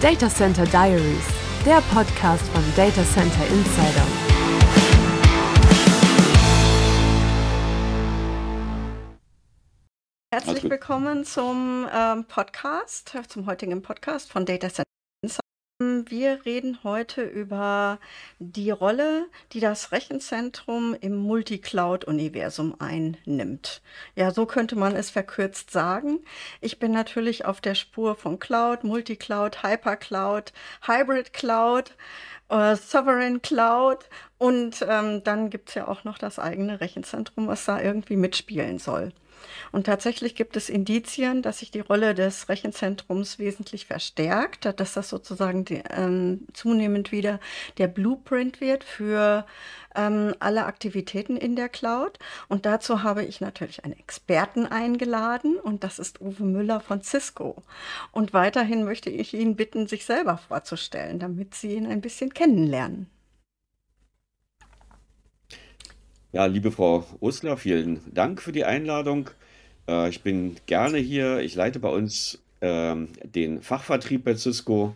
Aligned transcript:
Data 0.00 0.28
Center 0.28 0.64
Diaries, 0.64 1.26
der 1.66 1.80
Podcast 1.92 2.46
von 2.50 2.62
Data 2.76 3.02
Center 3.02 3.44
Insider. 3.48 4.06
Herzlich 10.32 10.62
willkommen 10.70 11.24
zum 11.24 11.88
ähm, 11.92 12.24
Podcast, 12.26 13.12
zum 13.26 13.46
heutigen 13.46 13.82
Podcast 13.82 14.30
von 14.30 14.46
Data 14.46 14.68
Center 14.68 14.87
wir 15.80 16.44
reden 16.44 16.78
heute 16.82 17.22
über 17.22 18.00
die 18.40 18.70
Rolle, 18.72 19.26
die 19.52 19.60
das 19.60 19.92
Rechenzentrum 19.92 20.96
im 21.00 21.16
Multicloud-Universum 21.16 22.74
einnimmt. 22.80 23.80
Ja, 24.16 24.32
so 24.32 24.44
könnte 24.44 24.74
man 24.74 24.96
es 24.96 25.10
verkürzt 25.10 25.70
sagen. 25.70 26.18
Ich 26.60 26.80
bin 26.80 26.90
natürlich 26.90 27.44
auf 27.44 27.60
der 27.60 27.76
Spur 27.76 28.16
von 28.16 28.40
Cloud, 28.40 28.82
Multicloud, 28.82 29.62
Hypercloud, 29.62 30.52
Hybrid 30.82 31.32
Cloud, 31.32 31.96
äh, 32.48 32.74
Sovereign 32.74 33.40
Cloud 33.40 34.08
und 34.38 34.84
ähm, 34.88 35.22
dann 35.22 35.48
gibt 35.48 35.68
es 35.68 35.76
ja 35.76 35.86
auch 35.86 36.02
noch 36.02 36.18
das 36.18 36.40
eigene 36.40 36.80
Rechenzentrum, 36.80 37.46
was 37.46 37.66
da 37.66 37.80
irgendwie 37.80 38.16
mitspielen 38.16 38.80
soll. 38.80 39.12
Und 39.72 39.84
tatsächlich 39.84 40.34
gibt 40.34 40.56
es 40.56 40.68
Indizien, 40.68 41.42
dass 41.42 41.58
sich 41.58 41.70
die 41.70 41.80
Rolle 41.80 42.14
des 42.14 42.48
Rechenzentrums 42.48 43.38
wesentlich 43.38 43.86
verstärkt, 43.86 44.64
dass 44.78 44.94
das 44.94 45.08
sozusagen 45.08 45.64
die, 45.64 45.82
ähm, 45.90 46.46
zunehmend 46.52 47.12
wieder 47.12 47.40
der 47.78 47.88
Blueprint 47.88 48.60
wird 48.60 48.84
für 48.84 49.44
ähm, 49.94 50.34
alle 50.38 50.66
Aktivitäten 50.66 51.36
in 51.36 51.56
der 51.56 51.68
Cloud. 51.68 52.18
Und 52.48 52.66
dazu 52.66 53.02
habe 53.02 53.24
ich 53.24 53.40
natürlich 53.40 53.84
einen 53.84 53.98
Experten 53.98 54.66
eingeladen 54.66 55.58
und 55.58 55.84
das 55.84 55.98
ist 55.98 56.20
Uwe 56.20 56.44
Müller 56.44 56.80
von 56.80 57.02
Cisco. 57.02 57.62
Und 58.12 58.32
weiterhin 58.32 58.84
möchte 58.84 59.10
ich 59.10 59.34
ihn 59.34 59.56
bitten, 59.56 59.86
sich 59.86 60.04
selber 60.04 60.38
vorzustellen, 60.38 61.18
damit 61.18 61.54
Sie 61.54 61.74
ihn 61.74 61.86
ein 61.86 62.00
bisschen 62.00 62.32
kennenlernen. 62.32 63.08
Ja, 66.30 66.44
liebe 66.44 66.70
Frau 66.70 67.06
Osler, 67.20 67.56
vielen 67.56 68.00
Dank 68.12 68.42
für 68.42 68.52
die 68.52 68.66
Einladung. 68.66 69.30
Äh, 69.88 70.10
ich 70.10 70.22
bin 70.22 70.56
gerne 70.66 70.98
hier. 70.98 71.40
Ich 71.40 71.54
leite 71.54 71.78
bei 71.78 71.88
uns 71.88 72.42
ähm, 72.60 73.08
den 73.24 73.62
Fachvertrieb 73.62 74.24
bei 74.24 74.34
Cisco. 74.34 74.94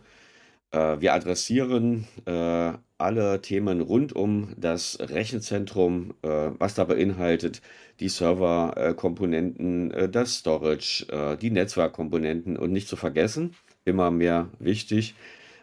Äh, 0.72 1.00
wir 1.00 1.14
adressieren 1.14 2.06
äh, 2.26 2.72
alle 2.98 3.40
Themen 3.40 3.80
rund 3.80 4.14
um 4.14 4.52
das 4.58 4.98
Rechenzentrum, 5.00 6.12
äh, 6.20 6.50
was 6.58 6.74
da 6.74 6.84
beinhaltet, 6.84 7.62
die 8.00 8.10
Serverkomponenten, 8.10 9.90
äh, 9.92 10.08
das 10.10 10.34
Storage, 10.36 11.06
äh, 11.10 11.38
die 11.38 11.50
Netzwerkkomponenten 11.50 12.58
und 12.58 12.72
nicht 12.72 12.88
zu 12.88 12.96
vergessen, 12.96 13.54
immer 13.86 14.10
mehr 14.10 14.50
wichtig, 14.58 15.14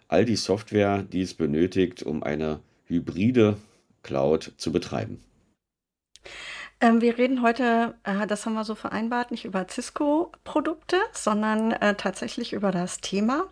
all 0.08 0.26
die 0.26 0.36
Software, 0.36 1.04
die 1.04 1.22
es 1.22 1.36
benötigt, 1.36 2.02
um 2.02 2.24
eine 2.24 2.60
hybride 2.88 3.58
Cloud 4.02 4.54
zu 4.58 4.72
betreiben. 4.72 5.20
Ähm, 6.82 7.02
wir 7.02 7.18
reden 7.18 7.42
heute, 7.42 7.96
äh, 8.04 8.26
das 8.26 8.46
haben 8.46 8.54
wir 8.54 8.64
so 8.64 8.74
vereinbart, 8.74 9.32
nicht 9.32 9.44
über 9.44 9.68
Cisco-Produkte, 9.68 10.98
sondern 11.12 11.74
äh, 11.74 11.96
tatsächlich 11.96 12.54
über 12.54 12.72
das 12.72 13.02
Thema. 13.02 13.48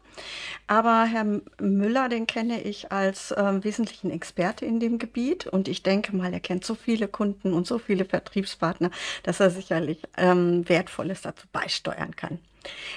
Aber 0.67 1.03
Herr 1.03 1.25
Müller, 1.59 2.07
den 2.07 2.25
kenne 2.25 2.61
ich 2.61 2.91
als 2.91 3.31
äh, 3.31 3.63
wesentlichen 3.63 4.11
Experte 4.11 4.65
in 4.65 4.79
dem 4.79 4.97
Gebiet 4.97 5.45
und 5.45 5.67
ich 5.67 5.83
denke 5.83 6.15
mal, 6.15 6.31
er 6.31 6.39
kennt 6.39 6.63
so 6.63 6.73
viele 6.73 7.09
Kunden 7.09 7.51
und 7.53 7.67
so 7.67 7.79
viele 7.79 8.05
Vertriebspartner, 8.05 8.91
dass 9.23 9.41
er 9.41 9.49
sicherlich 9.49 10.01
ähm, 10.15 10.67
Wertvolles 10.69 11.21
dazu 11.21 11.47
beisteuern 11.51 12.15
kann. 12.15 12.39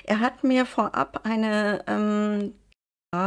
Er 0.04 0.20
hat 0.20 0.44
mir 0.44 0.64
vorab 0.64 1.22
eine 1.24 1.84
ähm, 1.88 2.54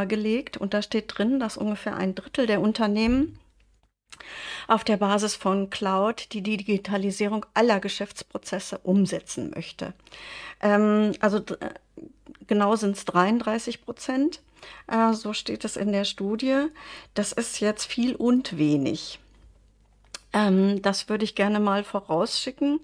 gelegt 0.08 0.56
und 0.56 0.74
da 0.74 0.82
steht 0.82 1.18
drin, 1.18 1.42
dass 1.42 1.58
ungefähr 1.58 1.98
ein 1.98 2.16
Drittel 2.16 2.48
der 2.48 2.62
Unternehmen 2.62 3.38
auf 4.68 4.84
der 4.84 4.98
Basis 4.98 5.36
von 5.36 5.70
Cloud 5.70 6.34
die 6.34 6.42
Digitalisierung 6.42 7.46
aller 7.54 7.80
Geschäftsprozesse 7.80 8.80
umsetzen 8.80 9.52
möchte. 9.56 9.94
Ähm, 10.62 11.14
also 11.20 11.38
äh, 11.38 11.70
genau 12.48 12.76
sind 12.76 12.98
es 12.98 13.06
33 13.06 13.84
Prozent. 13.84 14.42
Äh, 14.88 15.14
so 15.14 15.34
steht 15.34 15.66
es 15.66 15.78
in 15.78 15.92
der 15.92 16.06
Studie. 16.06 16.68
Das 17.14 17.32
ist 17.32 17.60
jetzt 17.60 17.86
viel 17.86 18.16
und 18.16 18.58
wenig. 18.58 19.20
Ähm, 20.34 20.82
das 20.82 21.10
würde 21.10 21.26
ich 21.26 21.36
gerne 21.36 21.60
mal 21.60 21.84
vorausschicken. 21.84 22.80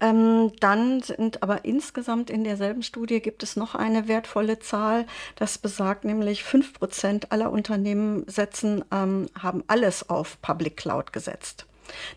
Ähm, 0.00 0.52
dann 0.60 1.00
sind 1.02 1.42
aber 1.42 1.64
insgesamt 1.64 2.30
in 2.30 2.44
derselben 2.44 2.82
Studie 2.82 3.20
gibt 3.20 3.42
es 3.42 3.56
noch 3.56 3.74
eine 3.74 4.06
wertvolle 4.06 4.60
Zahl. 4.60 5.06
Das 5.36 5.58
besagt 5.58 6.04
nämlich, 6.04 6.42
5% 6.42 7.26
aller 7.30 7.50
Unternehmen 7.50 8.24
setzen, 8.28 8.84
ähm, 8.92 9.26
haben 9.38 9.64
alles 9.66 10.08
auf 10.08 10.40
Public 10.40 10.76
Cloud 10.76 11.12
gesetzt. 11.12 11.66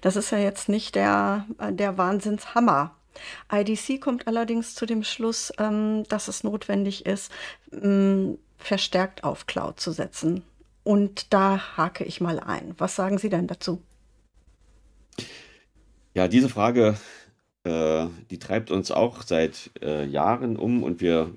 Das 0.01 0.15
ist 0.15 0.31
ja 0.31 0.37
jetzt 0.37 0.69
nicht 0.69 0.95
der, 0.95 1.45
äh, 1.57 1.71
der 1.73 1.97
Wahnsinnshammer. 1.97 2.95
IDC 3.51 3.99
kommt 3.99 4.27
allerdings 4.27 4.75
zu 4.75 4.85
dem 4.85 5.03
Schluss, 5.03 5.51
ähm, 5.57 6.03
dass 6.07 6.27
es 6.27 6.43
notwendig 6.43 7.05
ist, 7.05 7.31
ähm, 7.71 8.37
verstärkt 8.57 9.23
auf 9.23 9.47
Cloud 9.47 9.79
zu 9.79 9.91
setzen. 9.91 10.43
Und 10.83 11.33
da 11.33 11.77
hake 11.77 12.03
ich 12.03 12.21
mal 12.21 12.39
ein. 12.39 12.73
Was 12.77 12.95
sagen 12.95 13.17
Sie 13.17 13.29
denn 13.29 13.47
dazu? 13.47 13.81
Ja, 16.13 16.27
diese 16.27 16.49
Frage 16.49 16.97
äh, 17.63 18.07
die 18.29 18.39
treibt 18.39 18.71
uns 18.71 18.91
auch 18.91 19.21
seit 19.23 19.71
äh, 19.81 20.05
Jahren 20.05 20.57
um 20.57 20.83
und 20.83 21.01
wir 21.01 21.31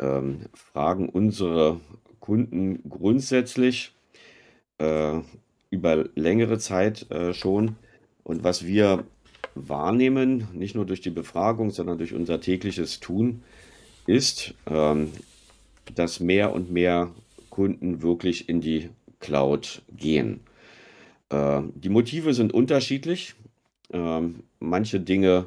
ähm, 0.00 0.46
fragen 0.52 1.08
unsere 1.08 1.80
Kunden 2.20 2.88
grundsätzlich 2.88 3.92
äh, 4.78 5.20
über 5.70 6.08
längere 6.14 6.58
Zeit 6.58 7.10
äh, 7.10 7.32
schon. 7.34 7.76
Und 8.22 8.42
was 8.44 8.66
wir 8.66 9.04
wahrnehmen, 9.54 10.48
nicht 10.52 10.74
nur 10.74 10.86
durch 10.86 11.00
die 11.00 11.10
Befragung, 11.10 11.70
sondern 11.70 11.98
durch 11.98 12.14
unser 12.14 12.40
tägliches 12.40 13.00
Tun, 13.00 13.42
ist, 14.06 14.54
ähm, 14.66 15.12
dass 15.94 16.20
mehr 16.20 16.52
und 16.52 16.70
mehr 16.70 17.10
Kunden 17.50 18.02
wirklich 18.02 18.48
in 18.48 18.60
die 18.60 18.90
Cloud 19.20 19.82
gehen. 19.96 20.40
Äh, 21.30 21.62
die 21.74 21.88
Motive 21.88 22.34
sind 22.34 22.52
unterschiedlich. 22.52 23.34
Ähm, 23.92 24.42
manche 24.68 25.00
Dinge 25.00 25.46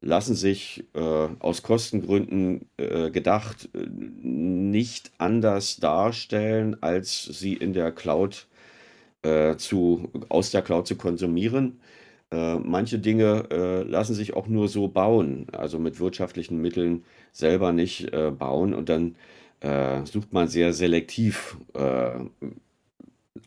lassen 0.00 0.34
sich 0.34 0.84
äh, 0.94 1.00
aus 1.38 1.62
Kostengründen 1.62 2.68
äh, 2.76 3.10
gedacht 3.10 3.70
äh, 3.74 3.86
nicht 3.88 5.12
anders 5.18 5.78
darstellen, 5.78 6.76
als 6.82 7.24
sie 7.24 7.54
in 7.54 7.72
der 7.72 7.90
Cloud 7.90 8.46
äh, 9.22 9.56
zu, 9.56 10.10
aus 10.28 10.50
der 10.50 10.62
Cloud 10.62 10.86
zu 10.86 10.96
konsumieren. 10.96 11.80
Äh, 12.30 12.56
manche 12.56 12.98
Dinge 12.98 13.48
äh, 13.50 13.82
lassen 13.82 14.14
sich 14.14 14.34
auch 14.34 14.46
nur 14.46 14.68
so 14.68 14.88
bauen, 14.88 15.46
also 15.52 15.78
mit 15.78 16.00
wirtschaftlichen 16.00 16.60
Mitteln 16.60 17.04
selber 17.32 17.72
nicht 17.72 18.12
bauen 18.38 18.74
und 18.74 18.88
dann 18.88 19.16
sucht 20.04 20.32
man 20.32 20.46
sehr 20.46 20.72
selektiv 20.72 21.56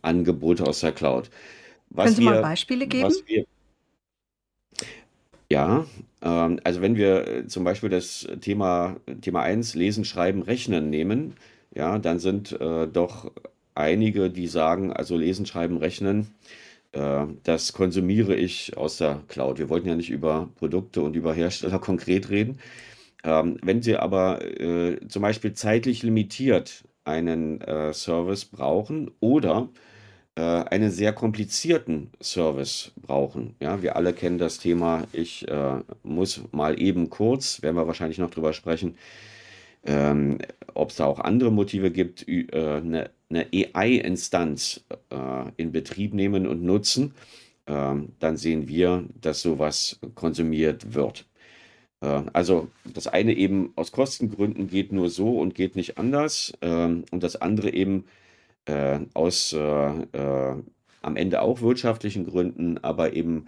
Angebote 0.01 0.65
aus 0.65 0.79
der 0.81 0.91
Cloud. 0.91 1.29
Was 1.89 2.05
Können 2.05 2.15
Sie 2.15 2.21
wir, 2.23 2.31
mal 2.31 2.41
Beispiele 2.41 2.87
geben? 2.87 3.13
Ja, 5.49 5.85
ähm, 6.21 6.59
also 6.63 6.81
wenn 6.81 6.95
wir 6.97 7.27
äh, 7.27 7.47
zum 7.47 7.63
Beispiel 7.63 7.89
das 7.89 8.27
Thema, 8.41 8.97
Thema 9.21 9.41
1, 9.43 9.75
Lesen, 9.75 10.03
Schreiben, 10.05 10.41
Rechnen 10.41 10.89
nehmen, 10.89 11.35
ja, 11.73 11.99
dann 11.99 12.19
sind 12.19 12.51
äh, 12.59 12.87
doch 12.87 13.31
einige, 13.75 14.29
die 14.29 14.47
sagen, 14.47 14.91
also 14.91 15.15
Lesen, 15.17 15.45
Schreiben, 15.45 15.77
Rechnen, 15.77 16.27
äh, 16.93 17.25
das 17.43 17.73
konsumiere 17.73 18.35
ich 18.35 18.77
aus 18.77 18.97
der 18.97 19.23
Cloud. 19.29 19.59
Wir 19.59 19.69
wollten 19.69 19.87
ja 19.89 19.95
nicht 19.95 20.09
über 20.11 20.49
Produkte 20.57 21.01
und 21.01 21.15
über 21.15 21.33
Hersteller 21.33 21.79
konkret 21.81 22.29
reden. 22.29 22.59
Ähm, 23.23 23.57
wenn 23.63 23.81
Sie 23.81 23.97
aber 23.97 24.43
äh, 24.61 24.99
zum 25.07 25.21
Beispiel 25.23 25.53
zeitlich 25.53 26.03
limitiert 26.03 26.83
einen 27.05 27.61
äh, 27.61 27.93
Service 27.93 28.45
brauchen 28.45 29.11
oder 29.19 29.69
äh, 30.37 30.41
einen 30.41 30.91
sehr 30.91 31.13
komplizierten 31.13 32.11
Service 32.21 32.91
brauchen. 33.01 33.55
Ja, 33.59 33.81
wir 33.81 33.95
alle 33.95 34.13
kennen 34.13 34.37
das 34.37 34.59
Thema, 34.59 35.07
ich 35.11 35.47
äh, 35.47 35.79
muss 36.03 36.43
mal 36.51 36.79
eben 36.79 37.09
kurz, 37.09 37.63
werden 37.63 37.75
wir 37.75 37.87
wahrscheinlich 37.87 38.19
noch 38.19 38.29
drüber 38.29 38.53
sprechen, 38.53 38.97
ähm, 39.83 40.37
ob 40.75 40.91
es 40.91 40.97
da 40.97 41.05
auch 41.05 41.19
andere 41.19 41.51
Motive 41.51 41.89
gibt, 41.89 42.27
äh, 42.27 42.45
eine, 42.53 43.09
eine 43.31 43.47
AI-Instanz 43.51 44.83
äh, 45.09 45.51
in 45.57 45.71
Betrieb 45.71 46.13
nehmen 46.13 46.45
und 46.45 46.61
nutzen, 46.63 47.15
ähm, 47.65 48.09
dann 48.19 48.37
sehen 48.37 48.67
wir, 48.67 49.05
dass 49.19 49.41
sowas 49.41 49.99
konsumiert 50.13 50.93
wird. 50.93 51.25
Äh, 52.01 52.21
also 52.33 52.67
das 52.85 53.07
eine 53.07 53.33
eben 53.33 53.73
aus 53.75 53.91
Kostengründen 53.91 54.67
geht 54.67 54.91
nur 54.91 55.09
so 55.09 55.39
und 55.39 55.55
geht 55.55 55.75
nicht 55.75 55.97
anders 55.97 56.53
ähm, 56.61 57.05
und 57.09 57.23
das 57.23 57.37
andere 57.37 57.73
eben 57.73 58.05
äh, 58.67 58.99
aus 59.13 59.53
äh, 59.53 59.59
äh, 59.59 60.55
am 61.01 61.15
Ende 61.15 61.41
auch 61.41 61.61
wirtschaftlichen 61.61 62.25
Gründen, 62.25 62.77
aber 62.79 63.13
eben 63.13 63.45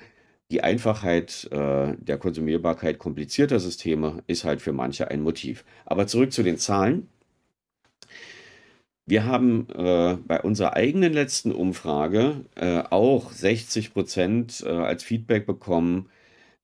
die 0.51 0.61
Einfachheit 0.63 1.47
äh, 1.51 1.93
der 1.97 2.17
Konsumierbarkeit 2.17 2.97
komplizierter 2.97 3.59
Systeme 3.59 4.23
ist 4.27 4.45
halt 4.45 4.61
für 4.61 4.73
manche 4.73 5.09
ein 5.09 5.21
Motiv. 5.21 5.63
Aber 5.85 6.07
zurück 6.07 6.33
zu 6.33 6.41
den 6.41 6.57
Zahlen. 6.57 7.07
Wir 9.09 9.25
haben 9.25 9.67
äh, 9.69 10.17
bei 10.27 10.39
unserer 10.41 10.75
eigenen 10.75 11.13
letzten 11.13 11.51
Umfrage 11.51 12.45
äh, 12.53 12.83
auch 12.91 13.31
60 13.31 13.91
Prozent 13.91 14.63
äh, 14.63 14.69
als 14.69 15.03
Feedback 15.03 15.45
bekommen, 15.45 16.09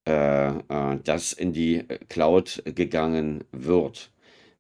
dass 0.08 1.34
in 1.34 1.52
die 1.52 1.84
Cloud 2.10 2.62
gegangen 2.64 3.44
wird. 3.52 4.12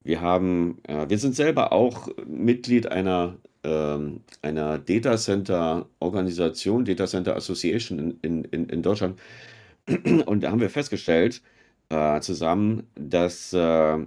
Wir 0.01 0.19
haben, 0.19 0.79
wir 0.87 1.19
sind 1.19 1.35
selber 1.35 1.71
auch 1.71 2.09
Mitglied 2.25 2.87
einer, 2.87 3.37
ähm, 3.65 4.21
einer 4.41 4.77
Data 4.77 5.17
Center 5.17 5.87
Organisation, 5.99 6.85
Data 6.85 7.07
Center 7.07 7.35
Association 7.35 8.17
in, 8.21 8.45
in, 8.45 8.69
in 8.69 8.81
Deutschland. 8.81 9.19
Und 10.25 10.41
da 10.43 10.51
haben 10.51 10.61
wir 10.61 10.69
festgestellt, 10.69 11.41
äh, 11.89 12.19
zusammen, 12.21 12.87
dass 12.95 13.53
äh, 13.53 13.97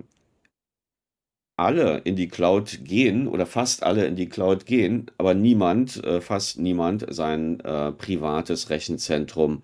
alle 1.56 1.99
in 2.05 2.16
die 2.16 2.28
Cloud 2.28 2.84
gehen 2.84 3.26
oder 3.26 3.44
fast 3.44 3.82
alle 3.82 4.06
in 4.06 4.16
die 4.16 4.28
Cloud 4.28 4.64
gehen, 4.64 5.10
aber 5.19 5.34
niemand, 5.34 6.02
äh, 6.04 6.20
fast 6.20 6.58
niemand 6.58 7.04
sein 7.11 7.61
äh, 7.61 7.93
privates 7.93 8.70
Rechenzentrum 8.70 9.62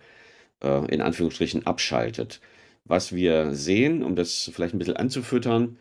äh, 0.62 0.85
in 0.93 1.00
Anführungsstrichen 1.00 1.67
abschaltet. 1.67 2.40
Was 2.85 3.14
wir 3.14 3.55
sehen, 3.55 4.02
um 4.02 4.17
das 4.17 4.50
vielleicht 4.52 4.75
ein 4.75 4.79
bisschen 4.79 4.97
anzufüttern, 4.97 5.79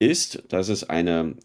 ist, 0.00 0.42
dass 0.48 0.68
es 0.68 0.88
eine 0.90 1.36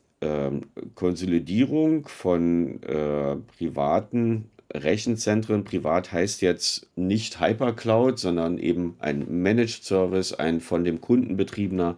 Konsolidierung 0.95 2.07
von 2.07 2.81
äh, 2.83 3.35
privaten 3.57 4.49
Rechenzentren, 4.73 5.63
privat 5.63 6.11
heißt 6.11 6.41
jetzt 6.41 6.89
nicht 6.95 7.39
Hypercloud, 7.39 8.19
sondern 8.19 8.59
eben 8.59 8.95
ein 8.99 9.41
Managed 9.41 9.83
Service, 9.83 10.33
ein 10.33 10.59
von 10.59 10.83
dem 10.83 11.01
Kunden 11.01 11.37
betriebener 11.37 11.97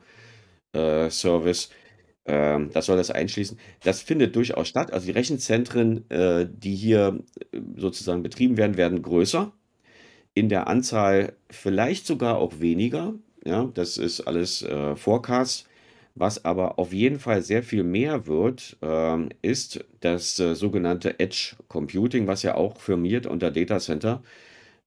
äh, 0.73 1.09
Service. 1.09 1.69
Ähm, 2.25 2.69
das 2.71 2.85
soll 2.85 2.97
das 2.97 3.11
einschließen. 3.11 3.57
Das 3.83 4.01
findet 4.01 4.35
durchaus 4.35 4.67
statt. 4.67 4.93
Also 4.93 5.07
die 5.07 5.11
Rechenzentren, 5.11 6.09
äh, 6.09 6.47
die 6.49 6.75
hier 6.75 7.19
äh, 7.51 7.59
sozusagen 7.75 8.23
betrieben 8.23 8.57
werden, 8.57 8.77
werden 8.77 9.01
größer. 9.01 9.51
In 10.33 10.47
der 10.47 10.67
Anzahl 10.67 11.33
vielleicht 11.49 12.05
sogar 12.07 12.37
auch 12.37 12.59
weniger. 12.59 13.15
Ja, 13.43 13.69
das 13.73 13.97
ist 13.97 14.21
alles 14.21 14.61
äh, 14.61 14.95
Forecast. 14.95 15.67
Was 16.15 16.43
aber 16.45 16.77
auf 16.77 16.91
jeden 16.93 17.19
Fall 17.19 17.41
sehr 17.41 17.63
viel 17.63 17.83
mehr 17.83 18.27
wird, 18.27 18.77
ähm, 18.81 19.29
ist 19.41 19.85
das 20.01 20.39
äh, 20.39 20.55
sogenannte 20.55 21.19
Edge 21.19 21.55
Computing, 21.69 22.27
was 22.27 22.43
ja 22.43 22.55
auch 22.55 22.77
firmiert 22.81 23.25
unter 23.27 23.49
Data 23.51 23.79
Center. 23.79 24.21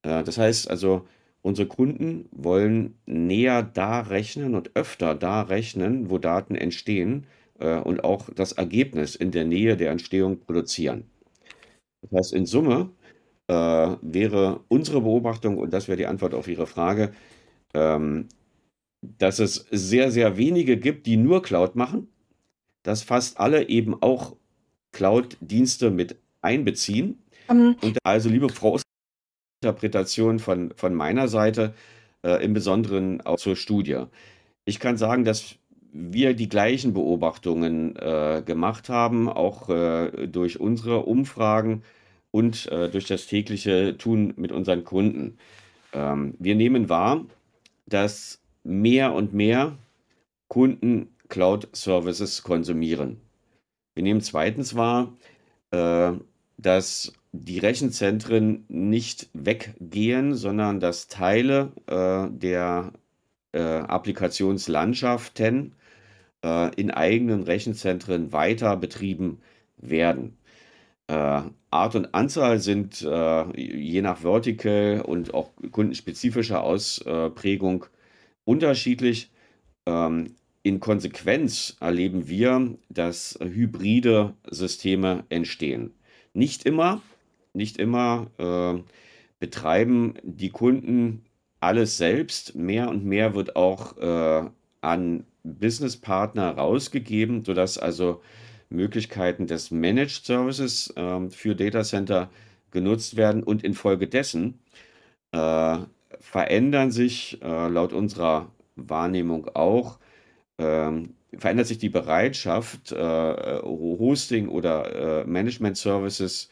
Äh, 0.03 0.23
das 0.23 0.37
heißt 0.37 0.69
also, 0.69 1.07
unsere 1.41 1.67
Kunden 1.67 2.27
wollen 2.31 2.95
näher 3.05 3.63
da 3.63 4.01
rechnen 4.01 4.55
und 4.55 4.71
öfter 4.75 5.15
da 5.15 5.41
rechnen, 5.43 6.09
wo 6.09 6.17
Daten 6.19 6.55
entstehen 6.55 7.27
äh, 7.59 7.77
und 7.79 8.03
auch 8.03 8.29
das 8.35 8.53
Ergebnis 8.53 9.15
in 9.15 9.31
der 9.31 9.45
Nähe 9.45 9.77
der 9.77 9.91
Entstehung 9.91 10.39
produzieren. 10.41 11.05
Das 12.01 12.11
heißt, 12.19 12.33
in 12.33 12.45
Summe 12.45 12.91
äh, 13.47 13.53
wäre 14.01 14.61
unsere 14.69 15.01
Beobachtung, 15.01 15.57
und 15.57 15.73
das 15.73 15.87
wäre 15.87 15.97
die 15.97 16.07
Antwort 16.07 16.33
auf 16.33 16.47
Ihre 16.47 16.67
Frage, 16.67 17.13
ähm, 17.73 18.27
dass 19.17 19.39
es 19.39 19.65
sehr, 19.71 20.11
sehr 20.11 20.37
wenige 20.37 20.77
gibt, 20.77 21.05
die 21.05 21.17
nur 21.17 21.41
Cloud 21.41 21.75
machen, 21.75 22.07
dass 22.83 23.03
fast 23.03 23.39
alle 23.39 23.67
eben 23.69 24.01
auch 24.01 24.35
Cloud-Dienste 24.91 25.91
mit 25.91 26.15
einbeziehen. 26.41 27.19
Um. 27.47 27.75
Und 27.81 27.97
also, 28.03 28.29
liebe 28.29 28.49
Frau, 28.49 28.79
Interpretation 29.61 30.39
von, 30.39 30.73
von 30.75 30.93
meiner 30.93 31.27
Seite, 31.27 31.73
äh, 32.23 32.43
im 32.43 32.53
Besonderen 32.53 33.21
auch 33.21 33.37
zur 33.37 33.55
Studie. 33.55 34.03
Ich 34.65 34.79
kann 34.79 34.97
sagen, 34.97 35.25
dass 35.25 35.55
wir 35.91 36.33
die 36.33 36.49
gleichen 36.49 36.93
Beobachtungen 36.93 37.95
äh, 37.95 38.43
gemacht 38.45 38.89
haben, 38.89 39.29
auch 39.29 39.69
äh, 39.69 40.27
durch 40.27 40.59
unsere 40.59 40.99
Umfragen 41.05 41.83
und 42.31 42.69
äh, 42.71 42.89
durch 42.89 43.05
das 43.05 43.27
tägliche 43.27 43.97
Tun 43.97 44.33
mit 44.35 44.51
unseren 44.51 44.83
Kunden. 44.83 45.37
Ähm, 45.93 46.35
wir 46.37 46.55
nehmen 46.55 46.89
wahr, 46.89 47.25
dass 47.85 48.41
mehr 48.65 49.13
und 49.13 49.33
mehr 49.33 49.77
Kunden 50.47 51.09
Cloud-Services 51.29 52.43
konsumieren. 52.43 53.19
Wir 53.95 54.03
nehmen 54.03 54.21
zweitens 54.21 54.75
wahr, 54.75 55.13
äh, 55.71 56.11
dass 56.57 57.13
die 57.31 57.59
Rechenzentren 57.59 58.65
nicht 58.67 59.29
weggehen, 59.33 60.35
sondern 60.35 60.79
dass 60.79 61.07
Teile 61.07 61.71
äh, 61.87 62.27
der 62.31 62.93
äh, 63.51 63.59
Applikationslandschaften 63.59 65.73
äh, 66.43 66.73
in 66.75 66.91
eigenen 66.91 67.43
Rechenzentren 67.43 68.31
weiter 68.31 68.77
betrieben 68.77 69.41
werden. 69.77 70.37
Äh, 71.07 71.41
Art 71.71 71.95
und 71.95 72.15
Anzahl 72.15 72.59
sind 72.59 73.01
äh, 73.01 73.61
je 73.61 74.01
nach 74.01 74.19
Vertical 74.19 75.01
und 75.05 75.33
auch 75.33 75.51
kundenspezifischer 75.71 76.63
Ausprägung 76.63 77.85
unterschiedlich. 78.45 79.31
Ähm, 79.85 80.35
in 80.63 80.79
Konsequenz 80.79 81.77
erleben 81.79 82.27
wir, 82.27 82.75
dass 82.89 83.37
hybride 83.39 84.33
Systeme 84.49 85.25
entstehen. 85.29 85.93
Nicht 86.33 86.65
immer, 86.65 87.03
nicht 87.53 87.77
immer 87.77 88.31
äh, 88.39 88.81
betreiben 89.39 90.15
die 90.23 90.49
Kunden 90.49 91.23
alles 91.59 91.97
selbst. 91.97 92.55
Mehr 92.55 92.89
und 92.89 93.05
mehr 93.05 93.35
wird 93.35 93.55
auch 93.55 93.97
äh, 93.97 94.49
an 94.81 95.25
Businesspartner 95.43 96.51
rausgegeben, 96.51 97.43
sodass 97.43 97.77
also 97.77 98.21
Möglichkeiten 98.69 99.45
des 99.45 99.69
Managed 99.69 100.25
Services 100.25 100.91
äh, 100.95 101.29
für 101.29 101.55
Data 101.55 101.83
Center 101.83 102.29
genutzt 102.71 103.15
werden 103.17 103.43
und 103.43 103.63
infolgedessen 103.63 104.59
äh, 105.31 105.77
verändern 106.19 106.91
sich 106.91 107.41
äh, 107.41 107.67
laut 107.67 107.93
unserer 107.93 108.51
Wahrnehmung 108.75 109.49
auch, 109.55 109.99
ähm, 110.57 111.15
verändert 111.37 111.67
sich 111.67 111.77
die 111.77 111.89
Bereitschaft, 111.89 112.91
äh, 112.91 113.61
Hosting 113.61 114.47
oder 114.47 115.21
äh, 115.21 115.25
Management 115.25 115.77
Services 115.77 116.49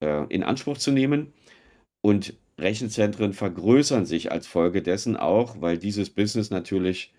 äh, 0.00 0.24
in 0.28 0.42
Anspruch 0.42 0.78
zu 0.78 0.90
nehmen. 0.90 1.32
Und 2.00 2.34
Rechenzentren 2.58 3.32
vergrößern 3.32 4.06
sich 4.06 4.30
als 4.30 4.46
Folge 4.46 4.82
dessen 4.82 5.16
auch, 5.16 5.60
weil 5.60 5.78
dieses 5.78 6.10
Business 6.10 6.50
natürlich 6.50 7.12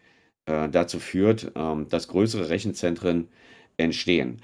äh, 0.46 0.70
dazu 0.70 1.00
führt, 1.00 1.52
ähm, 1.56 1.88
dass 1.90 2.08
größere 2.08 2.50
Rechenzentren 2.50 3.30
entstehen. 3.78 4.42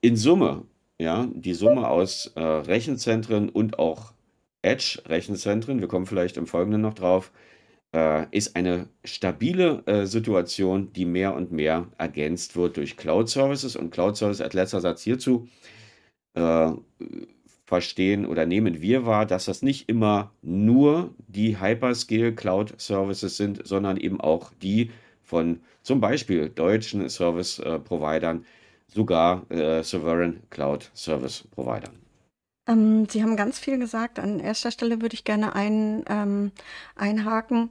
In 0.00 0.16
Summe, 0.16 0.66
ja, 1.00 1.28
die 1.34 1.54
Summe 1.54 1.88
aus 1.88 2.32
äh, 2.36 2.40
Rechenzentren 2.40 3.48
und 3.48 3.78
auch 3.78 4.12
Edge-Rechenzentren, 4.62 5.80
wir 5.80 5.88
kommen 5.88 6.06
vielleicht 6.06 6.36
im 6.36 6.46
Folgenden 6.46 6.80
noch 6.80 6.94
drauf, 6.94 7.32
äh, 7.94 8.26
ist 8.30 8.56
eine 8.56 8.88
stabile 9.04 9.82
äh, 9.86 10.06
Situation, 10.06 10.92
die 10.92 11.04
mehr 11.04 11.34
und 11.34 11.52
mehr 11.52 11.86
ergänzt 11.98 12.56
wird 12.56 12.76
durch 12.76 12.96
Cloud-Services. 12.96 13.76
Und 13.76 13.90
Cloud-Service 13.90 14.40
als 14.40 14.54
letzter 14.54 14.80
Satz 14.80 15.02
hierzu 15.02 15.48
äh, 16.34 16.72
verstehen 17.64 18.26
oder 18.26 18.46
nehmen 18.46 18.80
wir 18.80 19.04
wahr, 19.06 19.26
dass 19.26 19.44
das 19.44 19.62
nicht 19.62 19.88
immer 19.88 20.32
nur 20.42 21.14
die 21.28 21.60
Hyperscale 21.60 22.34
Cloud 22.34 22.80
Services 22.80 23.36
sind, 23.36 23.66
sondern 23.66 23.98
eben 23.98 24.20
auch 24.20 24.52
die 24.62 24.90
von 25.22 25.60
zum 25.82 26.00
Beispiel 26.00 26.48
deutschen 26.48 27.06
Service 27.10 27.58
äh, 27.58 27.78
sogar 28.88 29.50
äh, 29.50 29.82
Sovereign 29.82 30.40
Cloud 30.48 30.90
Service 30.94 31.44
Providern. 31.50 32.07
Ähm, 32.68 33.06
Sie 33.08 33.22
haben 33.22 33.36
ganz 33.36 33.58
viel 33.58 33.78
gesagt. 33.78 34.18
An 34.18 34.40
erster 34.40 34.70
Stelle 34.70 35.00
würde 35.00 35.14
ich 35.14 35.24
gerne 35.24 35.54
ein, 35.54 36.04
ähm, 36.08 36.52
einhaken. 36.96 37.70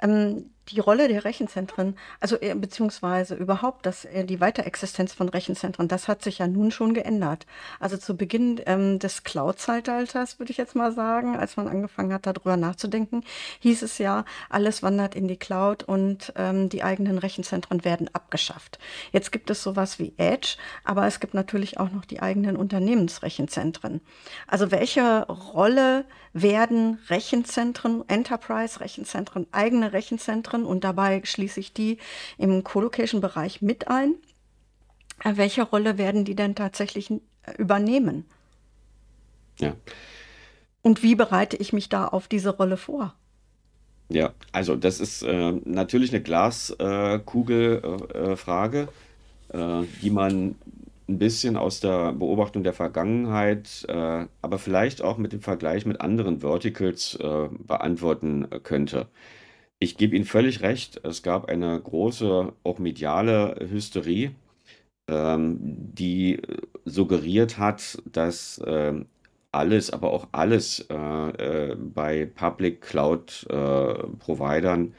Ähm, 0.00 0.50
die 0.68 0.80
Rolle 0.80 1.08
der 1.08 1.24
Rechenzentren, 1.24 1.96
also 2.20 2.36
äh, 2.40 2.54
beziehungsweise 2.54 3.34
überhaupt 3.34 3.86
das, 3.86 4.04
äh, 4.04 4.24
die 4.24 4.40
Weiterexistenz 4.40 5.12
von 5.12 5.28
Rechenzentren, 5.28 5.88
das 5.88 6.08
hat 6.08 6.22
sich 6.22 6.38
ja 6.38 6.46
nun 6.46 6.70
schon 6.70 6.94
geändert. 6.94 7.46
Also 7.80 7.96
zu 7.96 8.16
Beginn 8.16 8.60
ähm, 8.66 8.98
des 8.98 9.22
Cloud-Zeitalters, 9.22 10.38
würde 10.38 10.50
ich 10.50 10.56
jetzt 10.56 10.74
mal 10.74 10.92
sagen, 10.92 11.36
als 11.36 11.56
man 11.56 11.68
angefangen 11.68 12.12
hat, 12.12 12.26
darüber 12.26 12.56
nachzudenken, 12.56 13.22
hieß 13.60 13.82
es 13.82 13.98
ja, 13.98 14.24
alles 14.48 14.82
wandert 14.82 15.14
in 15.14 15.28
die 15.28 15.36
Cloud 15.36 15.84
und 15.84 16.32
ähm, 16.36 16.68
die 16.68 16.82
eigenen 16.82 17.18
Rechenzentren 17.18 17.84
werden 17.84 18.08
abgeschafft. 18.12 18.78
Jetzt 19.12 19.32
gibt 19.32 19.50
es 19.50 19.62
sowas 19.62 19.98
wie 19.98 20.14
Edge, 20.16 20.56
aber 20.84 21.06
es 21.06 21.20
gibt 21.20 21.34
natürlich 21.34 21.78
auch 21.78 21.90
noch 21.90 22.04
die 22.04 22.20
eigenen 22.20 22.56
Unternehmensrechenzentren. 22.56 24.00
Also 24.46 24.70
welche 24.70 25.26
Rolle 25.26 26.04
werden 26.32 26.98
Rechenzentren, 27.08 28.04
Enterprise-Rechenzentren, 28.08 29.46
eigene 29.52 29.92
Rechenzentren 29.94 30.55
und 30.64 30.84
dabei 30.84 31.22
schließe 31.24 31.60
ich 31.60 31.72
die 31.72 31.98
im 32.38 32.64
Colocation-Bereich 32.64 33.62
mit 33.62 33.88
ein. 33.88 34.14
Äh, 35.24 35.36
welche 35.36 35.62
Rolle 35.62 35.98
werden 35.98 36.24
die 36.24 36.34
denn 36.34 36.54
tatsächlich 36.54 37.10
äh, 37.10 37.18
übernehmen? 37.58 38.24
Ja. 39.58 39.74
Und 40.82 41.02
wie 41.02 41.14
bereite 41.14 41.56
ich 41.56 41.72
mich 41.72 41.88
da 41.88 42.06
auf 42.06 42.28
diese 42.28 42.50
Rolle 42.50 42.76
vor? 42.76 43.14
Ja, 44.08 44.32
also 44.52 44.76
das 44.76 45.00
ist 45.00 45.22
äh, 45.22 45.52
natürlich 45.64 46.12
eine 46.12 46.22
Glaskugelfrage, 46.22 48.88
äh, 49.52 49.58
äh, 49.58 49.84
die 50.02 50.10
man 50.10 50.54
ein 51.08 51.18
bisschen 51.18 51.56
aus 51.56 51.80
der 51.80 52.12
Beobachtung 52.12 52.62
der 52.62 52.72
Vergangenheit, 52.72 53.84
äh, 53.88 54.26
aber 54.42 54.58
vielleicht 54.58 55.02
auch 55.02 55.18
mit 55.18 55.32
dem 55.32 55.40
Vergleich 55.40 55.86
mit 55.86 56.00
anderen 56.00 56.40
Verticals 56.40 57.16
äh, 57.16 57.48
beantworten 57.66 58.46
könnte. 58.62 59.08
Ich 59.78 59.96
gebe 59.98 60.16
Ihnen 60.16 60.24
völlig 60.24 60.62
recht, 60.62 61.00
es 61.04 61.22
gab 61.22 61.46
eine 61.48 61.78
große, 61.78 62.52
auch 62.64 62.78
mediale 62.78 63.56
Hysterie, 63.70 64.30
ähm, 65.08 65.58
die 65.60 66.40
suggeriert 66.86 67.58
hat, 67.58 68.02
dass 68.10 68.60
ähm, 68.66 69.06
alles, 69.52 69.90
aber 69.90 70.12
auch 70.12 70.28
alles 70.32 70.80
äh, 70.90 71.72
äh, 71.72 71.76
bei 71.76 72.26
Public 72.26 72.80
Cloud 72.80 73.46
äh, 73.50 73.94
Providern 74.18 74.94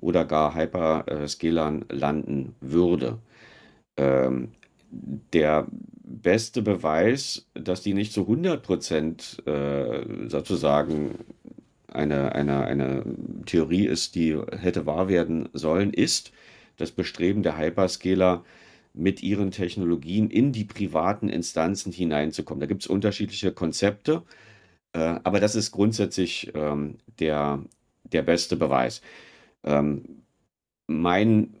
oder 0.00 0.24
gar 0.24 0.54
Hyperscalern 0.54 1.84
landen 1.90 2.54
würde. 2.60 3.18
Ähm, 3.96 4.52
der 5.32 5.66
beste 6.04 6.62
Beweis, 6.62 7.46
dass 7.54 7.82
die 7.82 7.94
nicht 7.94 8.12
zu 8.12 8.22
100 8.22 8.62
Prozent 8.62 9.42
äh, 9.46 10.28
sozusagen 10.28 11.18
eine, 11.96 12.34
eine, 12.34 12.64
eine 12.64 13.04
Theorie 13.46 13.86
ist, 13.86 14.14
die 14.14 14.38
hätte 14.58 14.86
wahr 14.86 15.08
werden 15.08 15.48
sollen, 15.52 15.92
ist 15.92 16.32
das 16.76 16.92
Bestreben 16.92 17.42
der 17.42 17.58
Hyperscaler, 17.58 18.44
mit 18.96 19.22
ihren 19.22 19.50
Technologien 19.50 20.30
in 20.30 20.52
die 20.52 20.64
privaten 20.64 21.28
Instanzen 21.28 21.92
hineinzukommen. 21.92 22.60
Da 22.60 22.66
gibt 22.66 22.82
es 22.82 22.88
unterschiedliche 22.88 23.52
Konzepte, 23.52 24.22
äh, 24.94 25.20
aber 25.22 25.38
das 25.38 25.54
ist 25.54 25.70
grundsätzlich 25.70 26.50
ähm, 26.54 26.96
der, 27.20 27.62
der 28.04 28.22
beste 28.22 28.56
Beweis. 28.56 29.02
Ähm, 29.64 30.22
mein, 30.86 31.56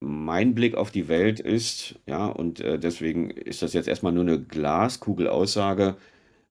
mein 0.00 0.54
Blick 0.54 0.76
auf 0.76 0.92
die 0.92 1.08
Welt 1.08 1.40
ist, 1.40 1.96
ja, 2.06 2.26
und 2.26 2.60
äh, 2.60 2.78
deswegen 2.78 3.30
ist 3.30 3.62
das 3.62 3.72
jetzt 3.72 3.88
erstmal 3.88 4.12
nur 4.12 4.24
eine 4.24 4.40
Glaskugel-Aussage, 4.40 5.96